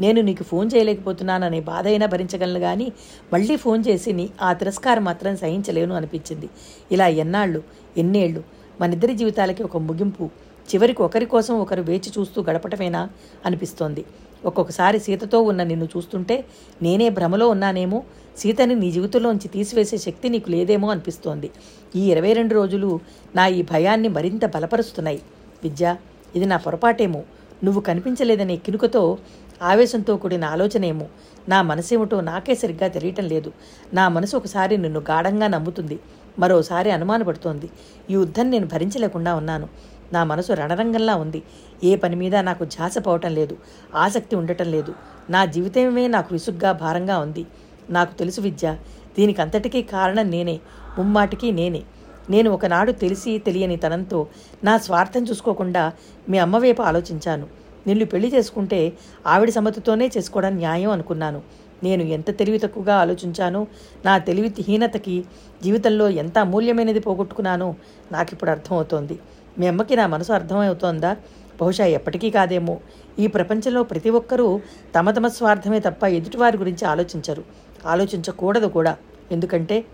నేను 0.00 0.20
నీకు 0.20 0.44
ఫోన్ 0.44 0.70
చేయలేకపోతున్నాననే 0.74 1.60
బాధ 1.60 1.86
అయినా 1.86 2.06
భరించగలను 2.06 2.60
కానీ 2.60 2.92
మళ్ళీ 3.32 3.56
ఫోన్ 3.56 3.84
చేసి 3.88 4.12
నీ 4.12 4.30
ఆ 4.42 4.52
తిరస్కారం 4.52 5.04
మాత్రం 5.04 5.36
సహించలేను 5.36 5.94
అనిపించింది. 5.94 6.48
ఇలా 6.92 7.08
ఎన్నాళ్ళు 7.08 7.62
ఎన్నేళ్ళు 7.98 8.44
మనిద్దరి 8.80 9.14
జీవితాలకి 9.14 9.62
ఒక 9.62 9.76
ముగింపు 9.76 10.30
చివరికి 10.74 11.02
ఒకరి 11.02 11.26
కోసం 11.26 11.54
ఒకరు 11.60 11.82
వేచి 11.82 12.10
చూస్తూ 12.18 12.42
గడపటమేనా 12.42 13.10
అనిపిస్తోంది. 13.46 14.04
ఒక్కొక్కసారి 14.44 14.98
సీతతో 14.98 15.40
ఉన్న 15.40 15.62
నిన్ను 15.62 15.88
చూస్తుంటే 15.96 16.44
నేనే 16.82 17.08
భ్రమలో 17.08 17.48
ఉన్నానేమో 17.48 18.02
సీతని 18.38 18.74
నీ 18.74 18.90
జీవితంలోంచి 18.90 19.48
తీసివేసే 19.48 19.96
శక్తి 19.96 20.28
నీకు 20.28 20.50
లేదేమో 20.50 20.90
అనిపిస్తోంది. 20.90 21.50
ఈ 21.96 22.10
ఇరవై 22.10 22.32
రెండు 22.32 22.54
రోజులు 22.54 23.00
నా 23.36 23.46
ఈ 23.46 23.62
భయాన్ని 23.62 24.08
మరింత 24.08 24.44
బలపరుస్తున్నాయి. 24.46 25.22
విద్య 25.62 25.96
ఇది 26.36 26.46
నా 26.46 26.56
పొరపాటేమో. 26.56 27.22
నువ్వు 27.64 27.80
కనిపించలేదనే 27.80 28.56
కినుకతో 28.56 29.18
ఆవేశంతో 29.62 30.16
కూడిన 30.16 30.44
ఆలోచనేమో. 30.44 31.06
నా 31.48 31.62
మనసేమిటో 31.62 32.20
నాకే 32.20 32.54
సరిగ్గా 32.54 32.88
తెలియటం 32.88 33.24
లేదు. 33.24 33.52
నా 33.94 34.08
మనసు 34.08 34.36
ఒకసారి 34.36 34.76
నిన్ను 34.76 35.00
గాఢంగా 35.00 35.46
నమ్ముతుంది. 35.46 35.98
మరోసారి 36.38 36.90
అనుమానపడుతోంది. 36.90 37.66
ఈ 38.10 38.14
యుద్ధం 38.14 38.50
నేను 38.50 38.66
భరించలేకుండా 38.66 39.34
ఉన్నాను. 39.34 39.68
నా 40.12 40.24
మనసు 40.24 40.52
రణరంగంలా 40.52 41.16
ఉంది. 41.16 41.42
ఏ 41.84 41.96
పని 41.96 42.16
మీద 42.16 42.36
నాకు 42.36 42.64
ఝాస 42.64 42.98
పోవటం 42.98 43.34
లేదు. 43.34 43.56
ఆసక్తి 43.94 44.36
ఉండటం 44.36 44.70
లేదు. 44.70 44.94
నా 45.30 45.44
జీవితమే 45.44 46.08
నాకు 46.08 46.28
విసుగ్గా 46.32 46.72
భారంగా 46.72 47.18
ఉంది. 47.18 47.46
నాకు 47.90 48.18
తెలుసు 48.18 48.40
విద్య. 48.40 48.76
దీనికంతటికీ 49.18 49.82
కారణం 49.82 50.30
నేనే. 50.30 50.60
ముమ్మాటికి 50.98 51.52
నేనే. 51.52 51.82
నేను 52.30 52.50
ఒకనాడు 52.50 52.92
తెలిసి 52.92 53.38
తెలియని 53.38 53.76
తనంతో 53.76 54.26
నా 54.64 54.78
స్వార్థం 54.78 55.24
చూసుకోకుండా 55.24 55.92
మీ 56.28 56.38
అమ్మ 56.38 56.58
వైపు 56.58 56.82
ఆలోచించాను. 56.82 57.46
నిన్ను 57.88 58.04
పెళ్ళి 58.04 58.28
చేసుకుంటే 58.34 58.92
ఆవిడ 59.26 59.50
సమ్మతితోనే 59.50 60.06
చేసుకోవడం 60.16 60.52
న్యాయం 60.56 60.90
అనుకున్నాను. 60.90 61.40
నేను 61.82 62.02
ఎంత 62.02 62.38
తెలివి 62.38 62.58
తక్కువగా 62.58 62.94
ఆలోచించానో 62.96 63.66
నా 64.04 64.18
తెలివి 64.18 64.50
హీనతకి 64.68 65.24
జీవితంలో 65.62 66.08
ఎంత 66.22 66.38
అమూల్యమైనది 66.38 67.00
పోగొట్టుకున్నానో 67.00 67.68
నాకు 68.12 68.30
ఇప్పుడు 68.32 68.50
అర్థమవుతోంది. 68.50 69.18
మీ 69.58 69.66
అమ్మకి 69.66 69.96
నా 69.96 70.06
మనసు 70.06 70.32
అర్థమవుతోందా? 70.32 71.16
బహుశా 71.60 71.86
ఎప్పటికీ 71.86 72.30
కాదేమో. 72.30 72.74
ఈ 73.18 73.26
ప్రపంచంలో 73.26 73.82
ప్రతి 73.82 74.10
ఒక్కరూ 74.10 74.48
తమ 74.96 75.10
తమ 75.10 75.28
స్వార్థమే 75.28 75.78
తప్ప 75.78 76.04
ఎదుటివారి 76.04 76.58
గురించి 76.58 76.84
ఆలోచించరు. 76.84 77.44
ఆలోచించకూడదు 77.86 78.66
కూడా. 78.66 78.96
ఎందుకంటే 79.32 79.84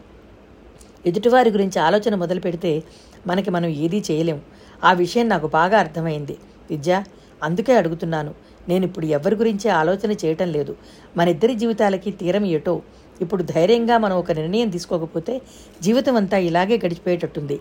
ఎదుటివారి 1.07 1.51
గురించి 1.51 1.79
ఆలోచన 1.79 2.15
మొదలు 2.15 2.41
పెడితే 2.41 2.83
మనకి 3.27 3.51
మనం 3.51 3.69
ఏదీ 3.85 4.03
చేయలేం. 4.11 4.41
ఆ 4.85 4.93
విషయం 4.93 5.29
నాకు 5.29 5.47
బాగా 5.47 5.79
అర్థమైంది. 5.79 6.37
విద్య 6.71 7.05
అందుకే 7.45 7.73
అడుగుతున్నాను. 7.77 8.33
నేను 8.69 8.85
ఇప్పుడు 8.85 9.07
ఎవరి 9.17 9.37
గురించి 9.37 9.69
ఆలోచన 9.81 10.13
చేయటం 10.23 10.49
లేదు. 10.57 10.73
మన 11.17 11.27
ఇద్దరి 11.29 11.55
జీవితాలకి 11.55 12.11
తీరం 12.11 12.45
ఏటో? 12.57 12.75
ఇప్పుడు 13.21 13.43
ధైర్యంగా 13.43 13.97
మనం 13.99 14.17
ఒక 14.17 14.33
నిర్ణయం 14.33 14.69
తీసుకోకపోతే 14.69 15.35
జీవితం 15.83 16.17
అంతా 16.17 16.39
ఇలాగే 16.49 16.77
గడిచిపోయేటట్టుంది. 16.85 17.57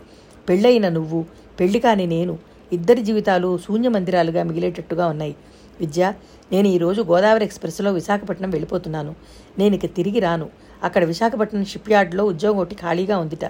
పెళ్ళైన 0.50 0.90
నువ్వు 0.90 1.20
పెళ్ళి 1.60 1.80
కాని 1.80 2.06
నేను 2.08 2.34
ఇద్దరి 2.74 3.02
జీవితాలు 3.04 3.50
శూన్య 3.66 3.90
మందిరాలుగా 3.90 4.44
మిగిలేటట్టుగా 4.44 5.08
ఉన్నాయి. 5.08 5.36
విద్య 5.80 6.14
నేను 6.52 6.68
ఈరోజు 6.68 7.02
గోదావరి 7.02 7.46
ఎక్స్ప్రెస్లో 7.46 7.92
విశాఖపట్నం 7.92 8.50
వెళ్ళిపోతున్నాను. 8.50 9.12
నేను 9.60 9.74
ఇక 9.76 9.86
తిరిగి 9.96 10.20
రాను. 10.20 10.48
అక్కడ 10.84 11.04
విశాఖపట్నం 11.04 11.66
షిప్ 11.66 11.92
యార్డ్లో 11.92 12.24
ఉద్యోగం 12.26 12.58
ఒకటి 12.58 12.76
ఖాళీగా 12.76 13.18
ఉందిట. 13.18 13.46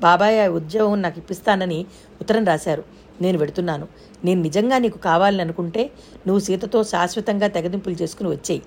బాబాయ్ 0.00 0.38
ఆ 0.44 0.46
ఉద్యోగం 0.60 1.02
నాకు 1.02 1.18
ఇప్పిస్తానని 1.18 1.78
ఉత్తరం 2.20 2.44
రాశారు. 2.44 2.82
నేను 3.20 3.38
వెడుతున్నాను. 3.38 3.88
నేను 4.24 4.42
నిజంగా 4.42 4.78
నీకు 4.78 4.98
కావాలని 4.98 5.42
అనుకుంటే 5.42 5.90
నువ్వు 6.26 6.40
సీతతో 6.40 6.84
శాశ్వతంగా 6.84 7.46
తెగదింపులు 7.46 7.96
చేసుకుని 8.02 8.30
వచ్చేయి. 8.30 8.62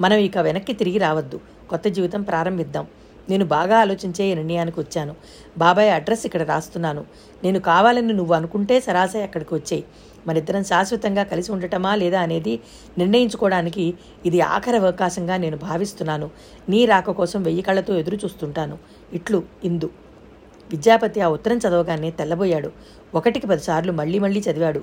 మనం 0.00 0.16
ఇక 0.16 0.38
వెనక్కి 0.38 0.72
తిరిగి 0.72 0.98
రావద్దు. 0.98 1.40
కొత్త 1.70 1.88
జీవితం 1.88 2.22
ప్రారంభిద్దాం. 2.22 2.86
నేను 3.30 3.44
బాగా 3.44 3.78
ఆలోచించే 3.78 4.24
ఈ 4.24 4.34
నిర్ణయానికి 4.34 4.80
వచ్చాను. 4.80 5.14
బాబాయ్ 5.58 5.90
అడ్రస్ 5.90 6.26
ఇక్కడ 6.26 6.42
రాస్తున్నాను. 6.42 7.04
నేను 7.44 7.60
కావాలని 7.60 8.12
నువ్వు 8.12 8.34
అనుకుంటే 8.34 8.80
సరాసరి 8.80 9.22
అక్కడికి 9.22 9.54
వచ్చేయి. 9.54 9.84
మనిద్దరం 10.26 10.64
శాశ్వతంగా 10.64 11.22
కలిసి 11.22 11.52
ఉండటమా 11.52 11.94
లేదా 11.94 12.20
అనేది 12.20 12.60
నిర్ణయించుకోవడానికి 12.98 13.94
ఇది 14.26 14.40
ఆఖరి 14.40 14.76
అవకాశంగా 14.76 15.36
నేను 15.36 15.56
భావిస్తున్నాను. 15.56 16.30
నీ 16.68 16.86
రాక 16.86 17.10
కోసం 17.10 17.42
వెయ్యి 17.42 17.62
కళ్ళతో 17.62 17.96
ఎదురు 17.96 18.16
చూస్తుంటాను 18.16 18.78
ఇట్లు 19.12 19.42
ఇందు. 19.64 19.90
విద్యాపతి 20.74 21.20
ఆ 21.26 21.28
ఉత్తరం 21.36 21.58
చదవగానే 21.64 22.10
తెల్లబోయాడు. 22.20 22.70
ఒకటికి 23.18 23.46
పదిసార్లు 23.52 23.92
మళ్ళీ 24.00 24.18
మళ్ళీ 24.24 24.42
చదివాడు. 24.46 24.82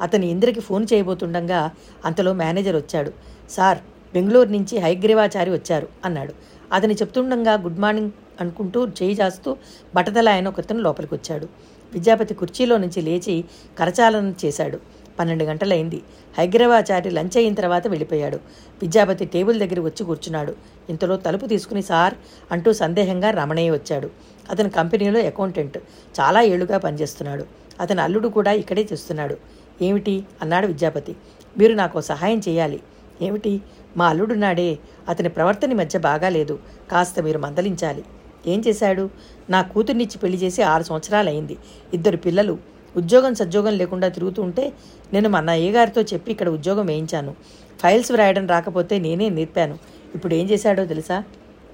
అతని 0.00 0.26
ఇంద్రకి 0.34 0.60
ఫోన్ 0.68 0.84
చేయబోతుండగా 0.92 1.60
అంతలో 2.04 2.32
మేనేజర్ 2.42 2.78
వచ్చాడు. 2.82 3.10
సార్ 3.50 3.80
బెంగళూరు 4.14 4.50
నుంచి 4.56 4.74
హైగ్రీవాచారి 4.84 5.50
వచ్చారు 5.50 5.86
అన్నాడు. 6.04 6.32
అతని 6.72 6.94
చెప్తుండగా 6.94 7.54
గుడ్ 7.64 7.80
మార్నింగ్ 7.84 8.12
అనుకుంటూ 8.40 8.80
చేయి 8.98 9.14
జాస్తూ 9.14 9.50
బట్టతల 9.94 10.28
ఆయన 10.34 10.48
ఒకతను 10.52 10.80
లోపలికి 10.86 11.14
వచ్చాడు 11.14 11.46
విద్యాపతి 11.92 12.34
కుర్చీలో 12.40 12.76
నుంచి 12.82 13.00
లేచి 13.06 13.34
కరచాలనం 13.78 14.34
చేశాడు. 14.42 14.78
పన్నెండు 15.22 15.44
గంటలైంది. 15.44 16.02
హైగ్రవాచారి 16.38 17.10
లంచ్ 17.10 17.36
అయిన 17.36 17.54
తర్వాత 17.54 17.86
వెళ్ళిపోయాడు. 17.86 18.36
విద్యాపతి 18.82 19.24
టేబుల్ 19.24 19.60
దగ్గర 19.60 19.80
వచ్చి 19.80 20.06
కూర్చున్నాడు. 20.06 20.54
ఇంతలో 20.90 21.16
తలుపు 21.16 21.46
తీసుకుని 21.46 21.82
సార్ 21.82 22.14
అంటూ 22.52 22.72
సందేహంగా 22.72 23.30
రమణయ్య 23.30 23.70
వచ్చాడు. 23.70 24.10
అతని 24.50 24.70
కంపెనీలో 24.70 25.20
అకౌంటెంట్. 25.20 25.78
చాలా 26.20 26.42
ఏళ్ళుగా 26.42 26.78
పనిచేస్తున్నాడు. 26.78 27.46
అతని 27.80 28.00
అల్లుడు 28.00 28.28
కూడా 28.28 28.52
ఇక్కడే 28.52 28.88
చేస్తున్నాడు. 28.92 29.36
ఏమిటి? 29.82 30.24
అన్నాడు 30.42 30.66
విద్యాపతి. 30.66 31.16
మీరు 31.58 31.74
నాకు 31.74 32.00
సహాయం 32.00 32.42
చేయాలి. 32.48 32.80
ఏమిటి? 33.22 33.62
మా 33.96 34.08
అల్లుడున్నాడే. 34.08 34.78
అతని 35.08 35.28
ప్రవర్తన 35.28 35.72
మధ్య 35.72 35.98
బాగాలేదు 35.98 36.58
కాస్త 36.90 37.20
మీరు 37.20 37.38
మందలించాలి. 37.38 38.04
ఏం 38.46 38.62
చేశాడు? 38.68 39.10
నా 39.50 39.62
కూతుర్నిచ్చి 39.62 40.18
పెళ్ళి 40.18 40.38
చేసి 40.38 40.62
ఆరు 40.62 40.82
సంవత్సరాలైంది. 40.82 41.56
ఇద్దరు 41.94 42.16
పిల్లలు. 42.16 42.71
ఉద్యోగం 42.96 43.34
సద్యోగం 43.34 43.72
లేకుండా 43.72 44.08
తిరుగుతూ 44.08 44.42
ఉంటే 44.42 44.72
నేను 45.12 45.28
మా 45.28 45.38
అయ్యగారితో 45.38 46.02
చెప్పి 46.02 46.32
ఇక్కడ 46.32 46.48
ఉద్యోగం 46.48 46.86
వేయించాను. 46.86 47.34
ఫైల్స్ 47.80 48.12
వ్రాయడం 48.12 48.46
రాకపోతే 48.46 48.98
నేనే 48.98 49.28
నేర్పాను. 49.28 49.78
ఇప్పుడు 50.14 50.34
ఏం 50.34 50.50
చేశాడో 50.50 50.84
తెలుసా? 50.84 51.22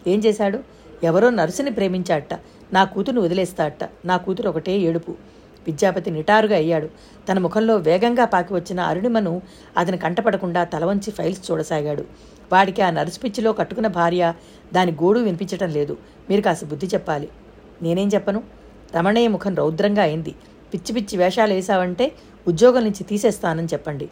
ఏం 0.06 0.18
చేశాడు? 0.18 0.58
ఎవరో 1.04 1.30
నర్సుని 1.30 1.70
ప్రేమించాట. 1.70 2.34
నా 2.72 2.84
కూతురు 2.84 3.20
వదిలేస్తాట. 3.20 3.84
నా 4.04 4.16
కూతురు 4.16 4.48
ఒకటే 4.48 4.78
ఏడుపు. 4.78 5.10
విద్యాపతి 5.66 6.10
నిటారుగా 6.10 6.56
అయ్యాడు. 6.56 6.88
తన 7.28 7.38
ముఖంలో 7.38 7.76
వేగంగా 7.76 8.24
పాకి 8.24 8.54
వచ్చిన 8.54 8.80
అరుణిమను 8.80 9.42
అతని 9.76 9.98
కంటపడకుండా 9.98 10.64
తల 10.64 10.84
వంచి 10.84 11.10
ఫైల్స్ 11.10 11.50
చూడసాగాడు. 11.50 12.04
వాడికి 12.52 12.82
ఆ 12.82 12.90
నర్సు 12.90 13.20
పిచ్చిలో 13.20 13.52
కట్టుకున్న 13.52 13.88
భార్య 13.88 14.34
దాని 14.74 14.92
గోడు 14.92 15.20
వినిపించటం 15.20 15.68
లేదు. 15.68 15.96
మీరు 16.30 16.40
కాస్త 16.40 16.64
బుద్ధి 16.64 16.86
చెప్పాలి. 16.86 17.28
నేనేం 17.82 18.08
చెప్పను? 18.08 18.42
రమణయ్య 18.96 19.28
ముఖం 19.28 19.54
రౌద్రంగా 19.54 20.02
అయింది. 20.02 20.34
పిచ్చి 20.74 20.92
పిచ్చి 20.94 21.18
వేషాలు 21.18 21.52
వేశావంటే 21.52 22.12
ఉద్యోగం 22.48 22.84
నుంచి 22.84 23.04
తీసేస్తానని 23.04 23.66
చెప్పండి. 23.66 24.08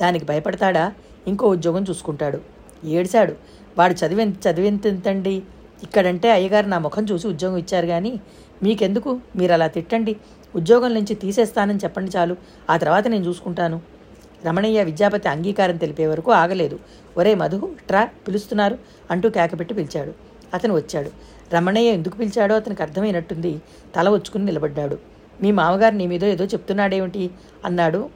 దానికి 0.00 0.24
భయపడతాడా? 0.24 0.92
ఇంకో 1.28 1.46
ఉద్యోగం 1.48 1.82
చూసుకుంటాడు. 1.90 2.40
ఏడిశాడు 2.84 3.36
వాడు 3.78 3.92
చదివి 3.92 4.22
చదివెంతండి? 4.22 5.42
ఇక్కడంటే 5.82 6.30
అయ్యగారు 6.30 6.66
నా 6.66 6.78
ముఖం 6.78 7.04
చూసి 7.04 7.28
ఉద్యోగం 7.28 7.56
ఇచ్చారు 7.56 7.86
కానీ 7.86 8.20
మీకెందుకు? 8.62 9.20
మీరు 9.36 9.52
అలా 9.52 9.66
తిట్టండి. 9.66 10.16
ఉద్యోగం 10.56 10.94
నుంచి 10.94 11.14
తీసేస్తానని 11.14 11.78
చెప్పండి 11.78 12.10
చాలు. 12.16 12.36
ఆ 12.70 12.76
తర్వాత 12.76 13.08
నేను 13.08 13.24
చూసుకుంటాను. 13.24 13.80
రమణయ్య 14.44 14.84
విద్యాపతి 14.84 15.28
అంగీకారం 15.28 15.76
తెలిపే 15.76 16.06
వరకు 16.06 16.32
ఆగలేదు. 16.32 16.78
ఒరే 17.16 17.34
మధు 17.34 17.70
ట్రా 17.88 18.04
పిలుస్తున్నారు 18.04 18.78
అంటూ 19.10 19.30
కేకపెట్టి 19.30 19.74
పిలిచాడు. 19.74 20.12
అతను 20.54 20.74
వచ్చాడు. 20.74 21.10
రమణయ్య 21.54 21.90
ఎందుకు 21.90 22.16
పిలిచాడో 22.16 22.56
అతనికి 22.56 22.82
అర్థమైనట్టుంది. 22.82 23.62
తల 23.96 24.08
వచ్చుకుని 24.08 24.44
నిలబడ్డాడు. 24.44 24.98
మీ 25.42 25.50
మామగారు 25.50 25.94
నీ 25.94 26.06
మీద 26.06 26.24
ఏదో 26.24 26.44
చెప్తున్నాడేమిటి? 26.44 27.30
అన్నాడు 27.64 28.10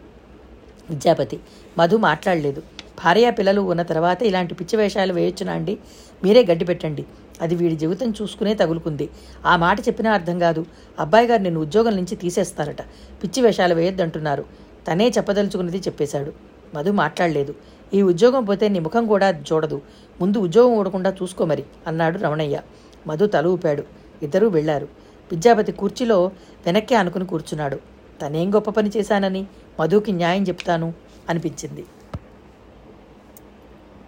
విద్యాపతి. 0.91 1.41
మధు 1.79 1.97
మాట్లాడలేదు. 1.97 2.63
భార్య 3.05 3.31
పిల్లలు 3.31 3.61
ఉన్న 3.61 3.83
తర్వాత 3.83 4.23
ఇలాంటి 4.23 4.55
పిచ్చి 4.55 4.77
వేషాలు 4.77 5.13
వేయొచ్చునా 5.13 5.53
అండి? 5.53 5.79
మీరే 6.25 6.45
గడ్డి 6.45 6.65
పెట్టండి. 6.65 7.07
అది 7.41 7.55
వీడి 7.55 7.77
జీవితం 7.77 8.11
చూసుకునే 8.23 8.55
తగులుకుంది. 8.55 9.09
ఆ 9.47 9.57
మాట 9.57 9.81
చెప్పినా 9.81 10.13
అర్థం 10.13 10.39
కాదు. 10.39 10.67
అబ్బాయి 10.99 11.27
గారు 11.27 11.43
నిన్ను 11.43 11.61
ఉద్యోగం 11.61 11.97
నుంచి 11.97 12.17
తీసేస్తారట. 12.17 12.83
పిచ్చి 13.23 13.43
వేషాలు 13.43 13.75
వేయొద్దంటున్నారు. 13.75 14.45
తనే 14.89 15.09
చెప్పదలుచుకున్నది 15.09 15.79
చెప్పేశాడు. 15.79 16.33
మధు 16.75 16.91
మాట్లాడలేదు. 16.91 17.55
ఈ 17.95 18.03
ఉద్యోగం 18.03 18.45
పోతే 18.45 18.69
నీ 18.69 18.79
ముఖం 18.79 19.07
కూడా 19.07 19.31
చూడదు. 19.31 19.83
ముందు 20.21 20.39
ఉద్యోగం 20.39 20.79
ఊడకుండా 20.79 21.17
చూసుకో 21.23 21.45
మరి 21.45 21.65
అన్నాడు 21.87 22.19
రమణయ్య. 22.19 22.61
మధు 23.07 23.27
తల 23.27 23.47
ఊపాడు. 23.47 23.85
ఇద్దరూ 24.23 24.49
వెళ్ళారు 24.49 24.89
విద్యాపతి 25.31 25.73
కుర్చీలో 25.73 26.19
వెనక్కి 26.67 26.95
అనుకుని 26.95 27.27
కూర్చున్నాడు. 27.27 27.79
తనేం 28.23 28.55
గొప్ప 28.55 28.71
పని 28.71 28.91
చేశానని 28.97 29.47
మధుకి 29.81 30.13
న్యాయం 30.13 30.43
చెప్తాను 30.43 30.95
అనిపించింది. 31.29 31.85